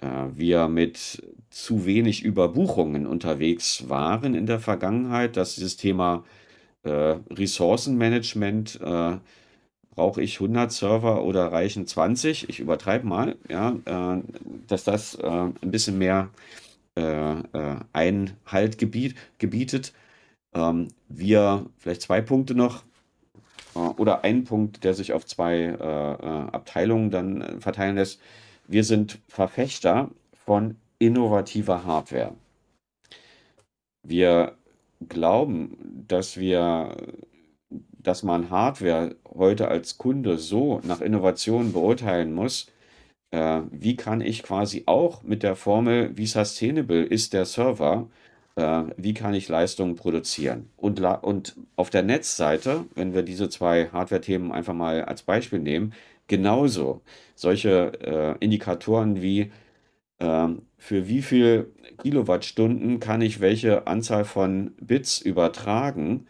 äh, 0.00 0.28
wir 0.34 0.68
mit 0.68 1.22
zu 1.50 1.84
wenig 1.84 2.24
Überbuchungen 2.24 3.06
unterwegs 3.06 3.88
waren 3.88 4.34
in 4.34 4.46
der 4.46 4.60
Vergangenheit, 4.60 5.36
dass 5.36 5.56
dieses 5.56 5.76
Thema 5.76 6.24
äh, 6.84 7.16
Ressourcenmanagement, 7.30 8.80
äh, 8.82 9.18
brauche 9.94 10.22
ich 10.22 10.36
100 10.40 10.72
Server 10.72 11.24
oder 11.24 11.52
reichen 11.52 11.86
20? 11.86 12.48
Ich 12.48 12.60
übertreibe 12.60 13.06
mal, 13.06 13.36
ja, 13.50 13.76
dass 14.68 14.84
das 14.84 15.18
ein 15.20 15.52
bisschen 15.62 15.98
mehr 15.98 16.30
Einhalt 17.92 18.78
gebiet, 18.78 19.16
gebietet. 19.38 19.92
Ähm, 20.54 20.88
wir, 21.08 21.66
vielleicht 21.78 22.02
zwei 22.02 22.20
Punkte 22.22 22.54
noch, 22.54 22.84
oder 23.96 24.24
ein 24.24 24.44
Punkt, 24.44 24.84
der 24.84 24.94
sich 24.94 25.12
auf 25.12 25.26
zwei 25.26 25.56
äh, 25.56 25.72
äh, 25.72 26.50
Abteilungen 26.52 27.10
dann 27.10 27.40
äh, 27.40 27.60
verteilen 27.60 27.96
lässt. 27.96 28.20
Wir 28.66 28.84
sind 28.84 29.18
Verfechter 29.28 30.10
von 30.32 30.76
innovativer 30.98 31.84
Hardware. 31.84 32.34
Wir 34.02 34.56
glauben, 35.08 36.04
dass 36.08 36.38
wir, 36.38 36.96
dass 37.70 38.22
man 38.22 38.50
Hardware 38.50 39.16
heute 39.34 39.68
als 39.68 39.98
Kunde 39.98 40.38
so 40.38 40.80
nach 40.84 41.00
Innovation 41.00 41.72
beurteilen 41.72 42.32
muss, 42.32 42.70
äh, 43.30 43.60
wie 43.70 43.96
kann 43.96 44.20
ich 44.20 44.42
quasi 44.42 44.84
auch 44.86 45.22
mit 45.22 45.42
der 45.42 45.56
Formel, 45.56 46.16
wie 46.16 46.26
sustainable 46.26 47.02
ist 47.02 47.32
der 47.32 47.44
Server, 47.44 48.08
wie 48.96 49.14
kann 49.14 49.34
ich 49.34 49.48
Leistungen 49.48 49.96
produzieren? 49.96 50.70
Und, 50.76 51.00
und 51.00 51.56
auf 51.76 51.90
der 51.90 52.02
Netzseite, 52.02 52.84
wenn 52.94 53.14
wir 53.14 53.22
diese 53.22 53.48
zwei 53.48 53.88
Hardware-Themen 53.88 54.52
einfach 54.52 54.74
mal 54.74 55.04
als 55.04 55.22
Beispiel 55.22 55.58
nehmen, 55.58 55.92
genauso 56.26 57.02
solche 57.34 57.92
äh, 58.02 58.44
Indikatoren 58.44 59.20
wie 59.22 59.50
ähm, 60.20 60.62
für 60.78 61.08
wie 61.08 61.22
viel 61.22 61.72
Kilowattstunden 62.02 63.00
kann 63.00 63.20
ich 63.20 63.40
welche 63.40 63.86
Anzahl 63.86 64.24
von 64.24 64.72
Bits 64.80 65.20
übertragen? 65.20 66.26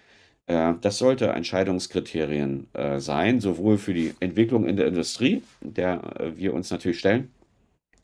Äh, 0.47 0.75
das 0.81 0.99
sollte 0.99 1.29
Entscheidungskriterien 1.29 2.69
äh, 2.73 3.01
sein, 3.01 3.41
sowohl 3.41 3.79
für 3.79 3.95
die 3.95 4.15
Entwicklung 4.21 4.67
in 4.67 4.77
der 4.77 4.87
Industrie, 4.87 5.43
der 5.61 6.03
äh, 6.19 6.37
wir 6.37 6.55
uns 6.55 6.71
natürlich 6.71 6.99
stellen, 6.99 7.31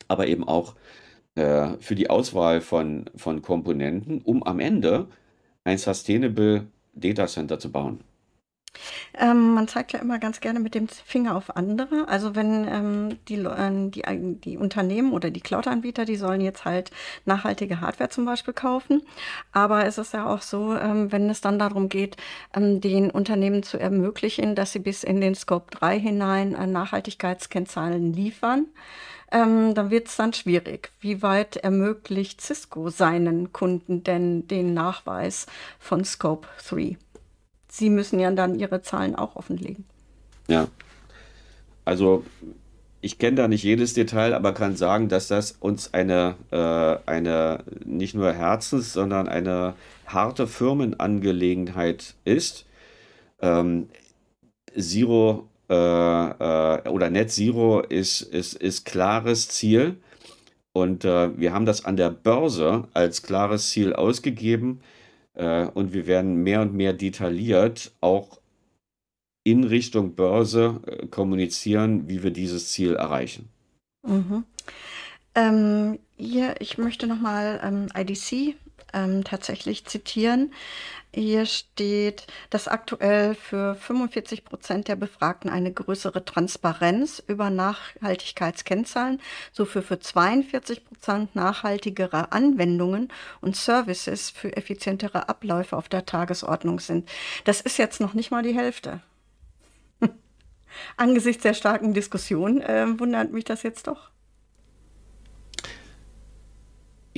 aber 0.07 0.27
eben 0.27 0.47
auch 0.47 0.75
äh, 0.75 1.06
für 1.37 1.95
die 1.95 2.09
Auswahl 2.09 2.61
von, 2.61 3.05
von 3.15 3.41
Komponenten, 3.41 4.21
um 4.21 4.43
am 4.43 4.59
Ende 4.59 5.07
ein 5.63 5.77
Sustainable 5.77 6.67
Data 6.93 7.27
Center 7.27 7.59
zu 7.59 7.71
bauen. 7.71 7.99
Ähm, 9.13 9.53
man 9.53 9.67
zeigt 9.67 9.93
ja 9.93 9.99
immer 9.99 10.19
ganz 10.19 10.39
gerne 10.39 10.59
mit 10.59 10.75
dem 10.75 10.87
Finger 10.87 11.35
auf 11.35 11.55
andere. 11.55 12.07
Also 12.07 12.35
wenn 12.35 12.67
ähm, 12.67 13.19
die, 13.27 13.35
ähm, 13.35 13.91
die, 13.91 14.03
die 14.43 14.57
Unternehmen 14.57 15.13
oder 15.13 15.31
die 15.31 15.41
Cloud-Anbieter, 15.41 16.05
die 16.05 16.15
sollen 16.15 16.41
jetzt 16.41 16.65
halt 16.65 16.91
nachhaltige 17.25 17.81
Hardware 17.81 18.09
zum 18.09 18.25
Beispiel 18.25 18.53
kaufen. 18.53 19.01
Aber 19.51 19.85
es 19.85 19.97
ist 19.97 20.13
ja 20.13 20.27
auch 20.27 20.41
so, 20.41 20.75
ähm, 20.75 21.11
wenn 21.11 21.29
es 21.29 21.41
dann 21.41 21.59
darum 21.59 21.89
geht, 21.89 22.17
ähm, 22.53 22.81
den 22.81 23.09
Unternehmen 23.11 23.63
zu 23.63 23.79
ermöglichen, 23.79 24.55
dass 24.55 24.71
sie 24.71 24.79
bis 24.79 25.03
in 25.03 25.21
den 25.21 25.35
Scope 25.35 25.71
3 25.71 25.99
hinein 25.99 26.53
äh, 26.53 26.67
Nachhaltigkeitskennzahlen 26.67 28.13
liefern, 28.13 28.67
ähm, 29.31 29.73
dann 29.73 29.89
wird 29.91 30.07
es 30.07 30.15
dann 30.15 30.33
schwierig. 30.33 30.91
Wie 30.99 31.21
weit 31.21 31.57
ermöglicht 31.57 32.41
Cisco 32.41 32.89
seinen 32.89 33.51
Kunden 33.51 34.03
denn 34.03 34.47
den 34.47 34.73
Nachweis 34.73 35.47
von 35.79 36.05
Scope 36.05 36.47
3? 36.69 36.97
Sie 37.69 37.89
müssen 37.89 38.19
ja 38.19 38.31
dann 38.31 38.57
Ihre 38.57 38.81
Zahlen 38.81 39.15
auch 39.15 39.35
offenlegen. 39.35 39.85
Ja, 40.47 40.67
also 41.83 42.23
ich 43.01 43.19
kenne 43.19 43.35
da 43.35 43.47
nicht 43.47 43.63
jedes 43.63 43.93
Detail, 43.93 44.33
aber 44.33 44.53
kann 44.53 44.75
sagen, 44.75 45.09
dass 45.09 45.27
das 45.27 45.51
uns 45.59 45.93
eine, 45.93 46.35
äh, 46.51 47.09
eine 47.09 47.63
nicht 47.85 48.15
nur 48.15 48.33
Herzens, 48.33 48.93
sondern 48.93 49.27
eine 49.27 49.75
harte 50.05 50.47
Firmenangelegenheit 50.47 52.15
ist. 52.25 52.65
Ähm, 53.41 53.89
Zero 54.77 55.47
äh, 55.69 55.73
äh, 55.73 56.89
oder 56.89 57.09
Net 57.09 57.31
Zero 57.31 57.81
ist, 57.81 58.21
ist, 58.21 58.53
ist 58.53 58.85
klares 58.85 59.49
Ziel 59.49 59.97
und 60.73 61.05
äh, 61.05 61.37
wir 61.37 61.53
haben 61.53 61.65
das 61.65 61.85
an 61.85 61.97
der 61.97 62.09
Börse 62.09 62.87
als 62.93 63.23
klares 63.23 63.69
Ziel 63.69 63.93
ausgegeben 63.93 64.81
äh, 65.33 65.65
und 65.65 65.93
wir 65.93 66.07
werden 66.07 66.43
mehr 66.43 66.61
und 66.61 66.73
mehr 66.73 66.93
detailliert 66.93 67.91
auch 68.01 68.39
in 69.43 69.63
Richtung 69.63 70.15
Börse 70.15 70.81
äh, 70.85 71.07
kommunizieren, 71.07 72.07
wie 72.07 72.21
wir 72.21 72.31
dieses 72.31 72.71
Ziel 72.71 72.95
erreichen. 72.95 73.49
Mhm. 74.05 74.43
Ähm, 75.35 75.99
hier, 76.17 76.55
ich 76.59 76.77
möchte 76.77 77.07
nochmal 77.07 77.59
ähm, 77.63 77.87
IDC 77.95 78.55
ähm, 78.97 79.23
tatsächlich 79.23 79.85
zitieren. 79.85 80.51
Hier 81.13 81.45
steht, 81.45 82.27
dass 82.49 82.67
aktuell 82.67 83.33
für 83.33 83.75
45 83.75 84.43
Prozent 84.43 84.87
der 84.87 84.95
Befragten 84.95 85.49
eine 85.49 85.71
größere 85.71 86.25
Transparenz 86.25 87.23
über 87.25 87.49
Nachhaltigkeitskennzahlen 87.49 89.21
sowie 89.51 89.81
für 89.81 89.99
42 89.99 90.85
Prozent 90.85 91.35
nachhaltigere 91.35 92.31
Anwendungen 92.31 93.07
und 93.41 93.55
Services 93.55 94.29
für 94.29 94.55
effizientere 94.57 95.29
Abläufe 95.29 95.77
auf 95.77 95.89
der 95.89 96.05
Tagesordnung 96.05 96.79
sind. 96.79 97.09
Das 97.45 97.61
ist 97.61 97.77
jetzt 97.77 98.01
noch 98.01 98.13
nicht 98.13 98.29
mal 98.29 98.43
die 98.43 98.55
Hälfte. 98.55 99.01
Angesichts 100.97 101.43
der 101.43 101.53
starken 101.53 101.93
Diskussion 101.93 102.61
ähm, 102.65 102.99
wundert 102.99 103.31
mich 103.31 103.45
das 103.45 103.63
jetzt 103.63 103.87
doch. 103.87 104.11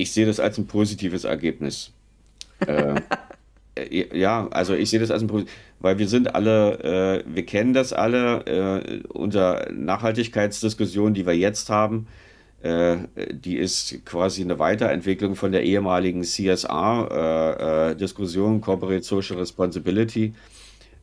Ich 0.00 0.12
sehe 0.12 0.24
das 0.24 0.40
als 0.40 0.56
ein 0.56 0.66
positives 0.66 1.24
Ergebnis. 1.24 1.92
Äh, 2.66 2.94
äh, 3.74 4.18
ja, 4.18 4.48
also 4.50 4.72
ich 4.74 4.88
sehe 4.88 4.98
das 4.98 5.10
als 5.10 5.20
ein 5.22 5.28
positives, 5.28 5.54
weil 5.80 5.98
wir 5.98 6.08
sind 6.08 6.34
alle, 6.34 7.22
äh, 7.26 7.30
wir 7.34 7.44
kennen 7.44 7.74
das 7.74 7.92
alle, 7.92 8.46
äh, 8.46 9.02
unsere 9.08 9.68
Nachhaltigkeitsdiskussion, 9.72 11.12
die 11.12 11.26
wir 11.26 11.36
jetzt 11.36 11.68
haben, 11.68 12.06
äh, 12.62 12.96
die 13.30 13.58
ist 13.58 14.06
quasi 14.06 14.40
eine 14.42 14.58
Weiterentwicklung 14.58 15.36
von 15.36 15.52
der 15.52 15.64
ehemaligen 15.64 16.22
CSR-Diskussion, 16.22 18.62
Corporate 18.62 19.02
Social 19.02 19.36
Responsibility. 19.36 20.32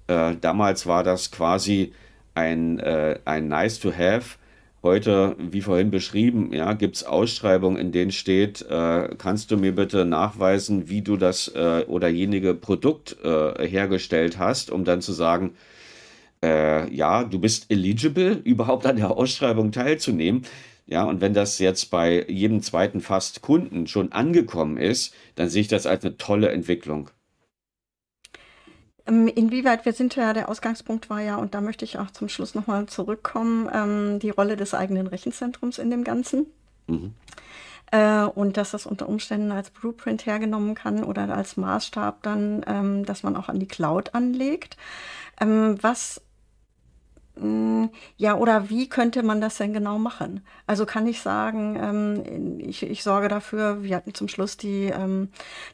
Äh, 0.08 0.38
damals 0.41 0.88
war 0.88 1.04
das 1.04 1.30
quasi 1.30 1.93
ein, 2.34 2.80
äh, 2.80 3.20
ein 3.26 3.48
Nice 3.48 3.80
to 3.80 3.91
have. 3.91 4.39
Heute, 4.84 5.36
wie 5.39 5.61
vorhin 5.61 5.89
beschrieben, 5.89 6.53
ja, 6.53 6.73
gibt 6.73 6.97
es 6.97 7.03
Ausschreibungen, 7.03 7.78
in 7.78 7.91
denen 7.91 8.11
steht, 8.11 8.61
äh, 8.69 9.09
kannst 9.17 9.49
du 9.49 9.57
mir 9.57 9.73
bitte 9.73 10.05
nachweisen, 10.05 10.88
wie 10.88 11.01
du 11.01 11.17
das 11.17 11.47
äh, 11.55 11.84
oder 11.88 12.07
jenige 12.09 12.53
Produkt 12.53 13.17
äh, 13.23 13.67
hergestellt 13.67 14.38
hast, 14.38 14.69
um 14.69 14.86
dann 14.86 15.01
zu 15.01 15.13
sagen, 15.13 15.55
äh, 16.43 16.93
ja, 16.93 17.23
du 17.23 17.39
bist 17.39 17.71
eligible, 17.71 18.34
überhaupt 18.43 18.86
an 18.86 18.97
der 18.97 19.11
Ausschreibung 19.11 19.71
teilzunehmen. 19.71 20.43
Ja, 20.86 21.03
und 21.03 21.21
wenn 21.21 21.34
das 21.34 21.59
jetzt 21.59 21.91
bei 21.91 22.25
jedem 22.30 22.61
zweiten 22.61 23.01
fast 23.01 23.41
Kunden 23.41 23.88
schon 23.88 24.11
angekommen 24.11 24.78
ist, 24.78 25.13
dann 25.36 25.49
sehe 25.49 25.61
ich 25.61 25.67
das 25.67 25.86
als 25.88 26.05
eine 26.05 26.17
tolle 26.17 26.49
Entwicklung. 26.49 27.09
Ähm, 29.08 29.28
Inwieweit, 29.28 29.86
wir 29.86 29.93
sind 29.93 30.16
ja, 30.16 30.34
der 30.34 30.49
Ausgangspunkt 30.49 31.10
war 31.10 31.22
ja, 31.22 31.38
und 31.38 31.53
da 31.53 31.62
möchte 31.62 31.86
ich 31.86 31.97
auch 31.97 32.12
zum 32.12 32.30
Schluss 32.30 32.55
nochmal 32.55 32.86
zurückkommen, 32.88 33.70
ähm, 33.74 34.20
die 34.20 34.30
Rolle 34.30 34.58
des 34.58 34.74
eigenen 34.74 35.08
Rechenzentrums 35.08 35.78
in 35.78 35.89
dem 35.89 36.03
Ganzen. 36.03 36.47
Mhm. 36.88 37.14
Äh, 37.91 38.24
und 38.24 38.58
dass 38.58 38.72
das 38.72 38.86
unter 38.86 39.08
Umständen 39.08 39.51
als 39.51 39.70
Blueprint 39.70 40.26
hergenommen 40.26 40.76
kann 40.76 41.03
oder 41.03 41.34
als 41.34 41.55
Maßstab 41.55 42.22
dann, 42.22 42.66
ähm, 42.68 43.05
dass 43.05 43.24
man 43.24 43.36
auch 43.38 43.47
an 43.47 43.60
die 43.60 43.68
Cloud 43.68 44.14
anlegt. 44.14 44.76
Ähm, 45.39 45.78
was 45.82 46.22
Ja, 48.17 48.35
oder 48.35 48.69
wie 48.69 48.89
könnte 48.89 49.23
man 49.23 49.41
das 49.41 49.57
denn 49.57 49.73
genau 49.73 49.97
machen? 49.99 50.41
Also 50.65 50.85
kann 50.85 51.07
ich 51.07 51.21
sagen, 51.21 51.77
ähm, 51.81 52.59
ich, 52.59 52.83
ich 52.83 53.03
sorge 53.03 53.27
dafür, 53.27 53.83
wir 53.83 53.95
hatten 53.95 54.13
zum 54.13 54.27
Schluss 54.27 54.57
die, 54.57 54.85
ähm, 54.85 55.29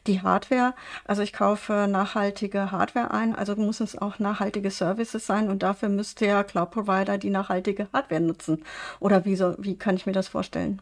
die 0.06 0.22
Hardware. 0.22 0.74
Also 1.04 1.22
ich 1.22 1.32
kaufe 1.32 1.86
nachhaltige 1.88 2.70
Hardware 2.70 3.10
ein, 3.12 3.34
also 3.34 3.56
muss 3.56 3.80
es 3.80 3.96
auch 3.96 4.18
nachhaltige 4.18 4.70
Services 4.70 5.26
sein 5.26 5.48
und 5.50 5.62
dafür 5.62 5.88
müsste 5.88 6.26
ja 6.26 6.44
Cloud 6.44 6.70
Provider 6.70 7.18
die 7.18 7.30
nachhaltige 7.30 7.88
Hardware 7.92 8.20
nutzen. 8.20 8.64
Oder 9.00 9.24
wie, 9.24 9.36
so, 9.36 9.54
wie 9.58 9.76
kann 9.76 9.96
ich 9.96 10.06
mir 10.06 10.12
das 10.12 10.28
vorstellen? 10.28 10.80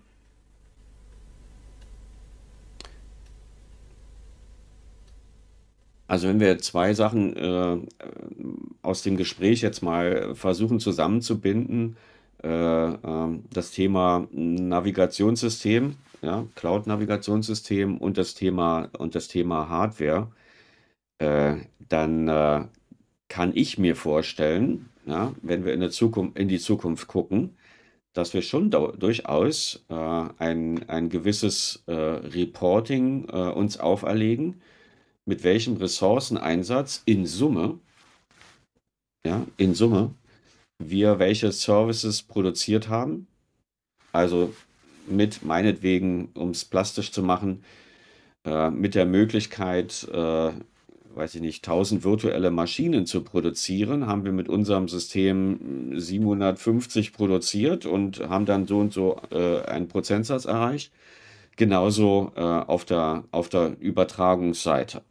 Also 6.12 6.28
wenn 6.28 6.40
wir 6.40 6.58
zwei 6.58 6.92
Sachen 6.92 7.34
äh, 7.38 7.78
aus 8.82 9.00
dem 9.00 9.16
Gespräch 9.16 9.62
jetzt 9.62 9.82
mal 9.82 10.34
versuchen 10.34 10.78
zusammenzubinden, 10.78 11.96
äh, 12.42 12.48
ähm, 12.48 13.44
das 13.50 13.70
Thema 13.70 14.28
Navigationssystem, 14.30 15.96
ja, 16.20 16.44
Cloud-Navigationssystem 16.54 17.96
und 17.96 18.18
das 18.18 18.34
Thema 18.34 18.90
und 18.98 19.14
das 19.14 19.28
Thema 19.28 19.70
Hardware, 19.70 20.30
äh, 21.16 21.54
dann 21.88 22.28
äh, 22.28 22.66
kann 23.28 23.52
ich 23.54 23.78
mir 23.78 23.96
vorstellen, 23.96 24.90
ja, 25.06 25.32
wenn 25.40 25.64
wir 25.64 25.72
in, 25.72 25.90
Zukunft, 25.90 26.38
in 26.38 26.48
die 26.48 26.58
Zukunft 26.58 27.08
gucken, 27.08 27.56
dass 28.12 28.34
wir 28.34 28.42
schon 28.42 28.70
durchaus 28.70 29.82
äh, 29.88 29.94
ein, 29.94 30.86
ein 30.90 31.08
gewisses 31.08 31.84
äh, 31.86 31.94
Reporting 31.94 33.30
äh, 33.30 33.48
uns 33.48 33.80
auferlegen, 33.80 34.60
mit 35.24 35.44
welchem 35.44 35.76
Ressourceneinsatz 35.76 37.02
in 37.04 37.26
Summe, 37.26 37.78
ja, 39.24 39.46
in 39.56 39.74
Summe, 39.74 40.14
wir 40.78 41.18
welche 41.18 41.52
Services 41.52 42.22
produziert 42.22 42.88
haben. 42.88 43.26
Also 44.12 44.52
mit 45.06 45.44
meinetwegen, 45.44 46.30
um 46.34 46.50
es 46.50 46.64
plastisch 46.64 47.12
zu 47.12 47.22
machen, 47.22 47.64
äh, 48.44 48.70
mit 48.70 48.94
der 48.94 49.06
Möglichkeit, 49.06 50.08
äh, 50.12 50.50
weiß 51.14 51.34
ich 51.34 51.40
nicht, 51.40 51.64
1000 51.64 52.04
virtuelle 52.04 52.50
Maschinen 52.50 53.06
zu 53.06 53.22
produzieren, 53.22 54.06
haben 54.06 54.24
wir 54.24 54.32
mit 54.32 54.48
unserem 54.48 54.88
System 54.88 55.98
750 55.98 57.12
produziert 57.12 57.86
und 57.86 58.20
haben 58.20 58.46
dann 58.46 58.66
so 58.66 58.78
und 58.78 58.92
so 58.92 59.20
äh, 59.30 59.62
einen 59.62 59.88
Prozentsatz 59.88 60.46
erreicht. 60.46 60.92
Genauso 61.56 62.32
äh, 62.34 62.40
auf, 62.40 62.84
der, 62.84 63.24
auf 63.30 63.48
der 63.50 63.76
Übertragungsseite. 63.78 65.02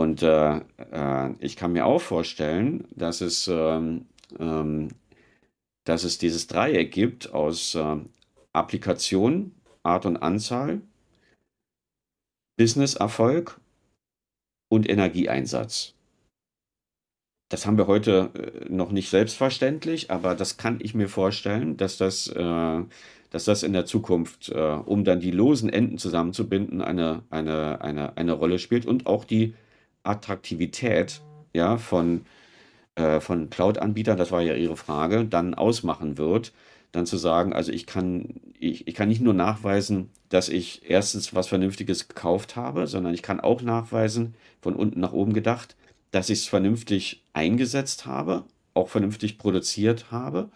Und 0.00 0.22
äh, 0.22 0.60
äh, 0.92 1.34
ich 1.40 1.56
kann 1.56 1.74
mir 1.74 1.84
auch 1.84 2.00
vorstellen, 2.00 2.88
dass 2.96 3.20
es, 3.20 3.48
ähm, 3.48 4.06
ähm, 4.38 4.88
dass 5.84 6.04
es 6.04 6.16
dieses 6.16 6.46
Dreieck 6.46 6.90
gibt 6.90 7.34
aus 7.34 7.74
äh, 7.74 7.96
Applikation, 8.54 9.52
Art 9.82 10.06
und 10.06 10.16
Anzahl, 10.16 10.80
Business-Erfolg 12.56 13.60
und 14.70 14.88
Energieeinsatz. 14.88 15.92
Das 17.50 17.66
haben 17.66 17.76
wir 17.76 17.86
heute 17.86 18.30
äh, 18.32 18.72
noch 18.72 18.92
nicht 18.92 19.10
selbstverständlich, 19.10 20.10
aber 20.10 20.34
das 20.34 20.56
kann 20.56 20.78
ich 20.80 20.94
mir 20.94 21.10
vorstellen, 21.10 21.76
dass 21.76 21.98
das, 21.98 22.26
äh, 22.26 22.84
dass 23.28 23.44
das 23.44 23.62
in 23.62 23.74
der 23.74 23.84
Zukunft, 23.84 24.48
äh, 24.48 24.58
um 24.58 25.04
dann 25.04 25.20
die 25.20 25.30
losen 25.30 25.68
Enden 25.68 25.98
zusammenzubinden, 25.98 26.80
eine, 26.80 27.22
eine, 27.28 27.82
eine, 27.82 28.16
eine 28.16 28.32
Rolle 28.32 28.58
spielt 28.58 28.86
und 28.86 29.06
auch 29.06 29.26
die 29.26 29.52
Attraktivität 30.02 31.20
ja, 31.52 31.76
von, 31.78 32.24
äh, 32.94 33.20
von 33.20 33.50
Cloud-Anbietern, 33.50 34.18
das 34.18 34.30
war 34.30 34.42
ja 34.42 34.54
Ihre 34.54 34.76
Frage, 34.76 35.24
dann 35.24 35.54
ausmachen 35.54 36.18
wird, 36.18 36.52
dann 36.92 37.06
zu 37.06 37.16
sagen, 37.16 37.52
also 37.52 37.72
ich 37.72 37.86
kann, 37.86 38.40
ich, 38.58 38.88
ich 38.88 38.94
kann 38.94 39.08
nicht 39.08 39.20
nur 39.20 39.34
nachweisen, 39.34 40.10
dass 40.28 40.48
ich 40.48 40.88
erstens 40.88 41.34
was 41.34 41.48
Vernünftiges 41.48 42.08
gekauft 42.08 42.56
habe, 42.56 42.86
sondern 42.86 43.14
ich 43.14 43.22
kann 43.22 43.40
auch 43.40 43.62
nachweisen, 43.62 44.34
von 44.60 44.74
unten 44.74 45.00
nach 45.00 45.12
oben 45.12 45.32
gedacht, 45.32 45.76
dass 46.10 46.30
ich 46.30 46.40
es 46.40 46.46
vernünftig 46.46 47.24
eingesetzt 47.32 48.06
habe, 48.06 48.44
auch 48.74 48.88
vernünftig 48.88 49.38
produziert 49.38 50.10
habe. 50.10 50.50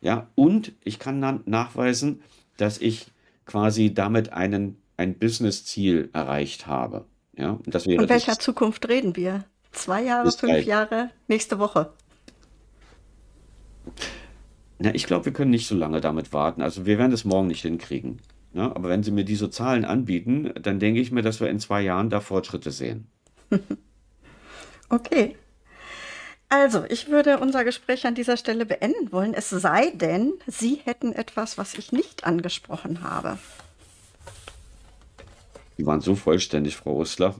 Ja, 0.00 0.28
und 0.34 0.72
ich 0.84 0.98
kann 0.98 1.20
dann 1.20 1.42
nachweisen, 1.46 2.22
dass 2.56 2.78
ich 2.78 3.06
quasi 3.46 3.92
damit 3.92 4.32
einen, 4.32 4.76
ein 4.96 5.18
Business-Ziel 5.18 6.10
erreicht 6.12 6.66
habe. 6.66 7.04
Ja, 7.36 7.58
das 7.66 7.86
wäre 7.86 8.00
Von 8.00 8.08
welcher 8.08 8.38
Zukunft 8.38 8.88
reden 8.88 9.16
wir? 9.16 9.44
Zwei 9.72 10.02
Jahre, 10.02 10.30
fünf 10.30 10.52
drei. 10.52 10.60
Jahre, 10.60 11.10
nächste 11.26 11.58
Woche? 11.58 11.92
Na, 14.78 14.94
ich 14.94 15.06
glaube, 15.06 15.26
wir 15.26 15.32
können 15.32 15.50
nicht 15.50 15.66
so 15.66 15.74
lange 15.74 16.00
damit 16.00 16.32
warten. 16.32 16.62
Also 16.62 16.86
wir 16.86 16.98
werden 16.98 17.12
es 17.12 17.24
morgen 17.24 17.48
nicht 17.48 17.62
hinkriegen. 17.62 18.20
Ja, 18.52 18.66
aber 18.66 18.88
wenn 18.88 19.02
Sie 19.02 19.10
mir 19.10 19.24
diese 19.24 19.50
Zahlen 19.50 19.84
anbieten, 19.84 20.52
dann 20.60 20.78
denke 20.78 21.00
ich 21.00 21.10
mir, 21.10 21.22
dass 21.22 21.40
wir 21.40 21.50
in 21.50 21.58
zwei 21.58 21.82
Jahren 21.82 22.08
da 22.08 22.20
Fortschritte 22.20 22.70
sehen. 22.70 23.08
okay. 24.88 25.36
Also, 26.48 26.84
ich 26.88 27.08
würde 27.08 27.38
unser 27.38 27.64
Gespräch 27.64 28.06
an 28.06 28.14
dieser 28.14 28.36
Stelle 28.36 28.64
beenden 28.64 29.10
wollen, 29.10 29.34
es 29.34 29.50
sei 29.50 29.90
denn, 29.90 30.34
Sie 30.46 30.80
hätten 30.84 31.12
etwas, 31.12 31.58
was 31.58 31.74
ich 31.74 31.90
nicht 31.90 32.24
angesprochen 32.24 33.02
habe. 33.02 33.38
Die 35.78 35.86
waren 35.86 36.00
so 36.00 36.14
vollständig, 36.14 36.76
Frau 36.76 36.98
Rüssler. 36.98 37.34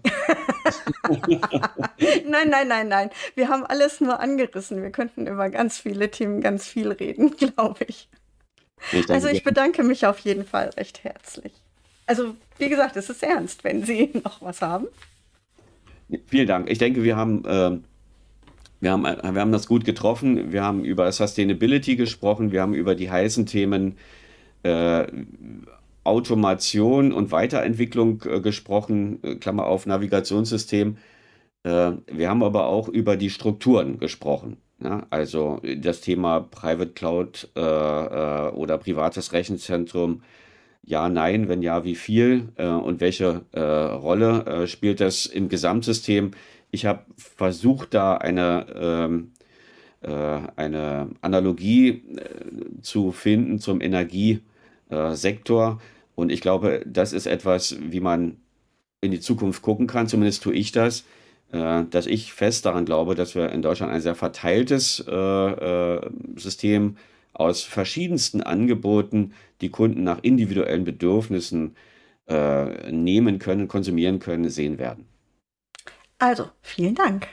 nein, 2.28 2.50
nein, 2.50 2.68
nein, 2.68 2.88
nein. 2.88 3.10
Wir 3.34 3.48
haben 3.48 3.64
alles 3.64 4.00
nur 4.00 4.18
angerissen. 4.18 4.82
Wir 4.82 4.90
könnten 4.90 5.26
über 5.26 5.50
ganz 5.50 5.78
viele 5.78 6.10
Themen 6.10 6.40
ganz 6.40 6.66
viel 6.66 6.90
reden, 6.90 7.36
glaube 7.36 7.84
ich. 7.86 8.08
ich 8.92 9.08
also 9.08 9.28
ich 9.28 9.44
bedanke 9.44 9.82
mich 9.84 10.06
auf 10.06 10.18
jeden 10.20 10.44
Fall 10.44 10.70
recht 10.70 11.04
herzlich. 11.04 11.52
Also 12.06 12.34
wie 12.58 12.68
gesagt, 12.68 12.96
es 12.96 13.08
ist 13.08 13.22
ernst, 13.22 13.62
wenn 13.64 13.84
Sie 13.84 14.10
noch 14.24 14.42
was 14.42 14.62
haben. 14.62 14.88
Vielen 16.26 16.48
Dank. 16.48 16.70
Ich 16.70 16.78
denke, 16.78 17.02
wir 17.02 17.16
haben, 17.16 17.44
äh, 17.44 17.78
wir, 18.80 18.90
haben, 18.90 19.04
wir 19.04 19.40
haben 19.40 19.52
das 19.52 19.66
gut 19.66 19.84
getroffen. 19.84 20.52
Wir 20.52 20.62
haben 20.62 20.84
über 20.84 21.10
Sustainability 21.10 21.96
gesprochen. 21.96 22.52
Wir 22.52 22.62
haben 22.62 22.74
über 22.74 22.94
die 22.94 23.10
heißen 23.10 23.46
Themen 23.46 23.96
äh, 24.64 25.06
Automation 26.04 27.12
und 27.12 27.32
Weiterentwicklung 27.32 28.22
äh, 28.26 28.40
gesprochen, 28.40 29.18
äh, 29.22 29.34
Klammer 29.36 29.66
auf 29.66 29.86
Navigationssystem. 29.86 30.96
Äh, 31.64 31.92
wir 32.06 32.28
haben 32.28 32.42
aber 32.42 32.66
auch 32.66 32.88
über 32.88 33.16
die 33.16 33.30
Strukturen 33.30 33.98
gesprochen. 33.98 34.58
Ja? 34.82 35.06
Also 35.10 35.60
das 35.78 36.00
Thema 36.00 36.40
Private 36.40 36.92
Cloud 36.92 37.50
äh, 37.56 37.60
äh, 37.60 38.50
oder 38.52 38.78
privates 38.78 39.32
Rechenzentrum. 39.32 40.22
Ja, 40.86 41.08
nein, 41.08 41.48
wenn 41.48 41.62
ja, 41.62 41.84
wie 41.84 41.94
viel 41.94 42.48
äh, 42.56 42.66
und 42.66 43.00
welche 43.00 43.40
Rolle 43.54 44.68
spielt 44.68 45.00
das 45.00 45.24
im 45.24 45.48
Gesamtsystem? 45.48 46.32
Ich 46.70 46.84
habe 46.84 47.06
versucht, 47.16 47.94
da 47.94 48.16
eine, 48.16 48.66
ähm, 48.74 49.30
eine 50.56 51.08
Analogie 51.22 52.02
zu 52.82 53.12
finden 53.12 53.60
zum 53.60 53.80
Energiesektor. 53.80 55.80
Und 56.14 56.30
ich 56.30 56.40
glaube, 56.40 56.82
das 56.86 57.12
ist 57.12 57.26
etwas, 57.26 57.76
wie 57.80 58.00
man 58.00 58.36
in 59.00 59.10
die 59.10 59.20
Zukunft 59.20 59.62
gucken 59.62 59.86
kann. 59.86 60.08
Zumindest 60.08 60.42
tue 60.42 60.54
ich 60.54 60.72
das, 60.72 61.04
äh, 61.52 61.84
dass 61.90 62.06
ich 62.06 62.32
fest 62.32 62.66
daran 62.66 62.84
glaube, 62.84 63.14
dass 63.14 63.34
wir 63.34 63.50
in 63.50 63.62
Deutschland 63.62 63.92
ein 63.92 64.00
sehr 64.00 64.14
verteiltes 64.14 65.04
äh, 65.06 65.12
äh, 65.12 66.10
System 66.36 66.96
aus 67.32 67.62
verschiedensten 67.62 68.42
Angeboten, 68.42 69.34
die 69.60 69.68
Kunden 69.68 70.04
nach 70.04 70.20
individuellen 70.22 70.84
Bedürfnissen 70.84 71.76
nehmen 72.26 73.38
können, 73.38 73.68
konsumieren 73.68 74.18
können, 74.18 74.48
sehen 74.48 74.78
werden. 74.78 75.04
Also, 76.18 76.48
vielen 76.62 76.94
Dank. 76.94 77.28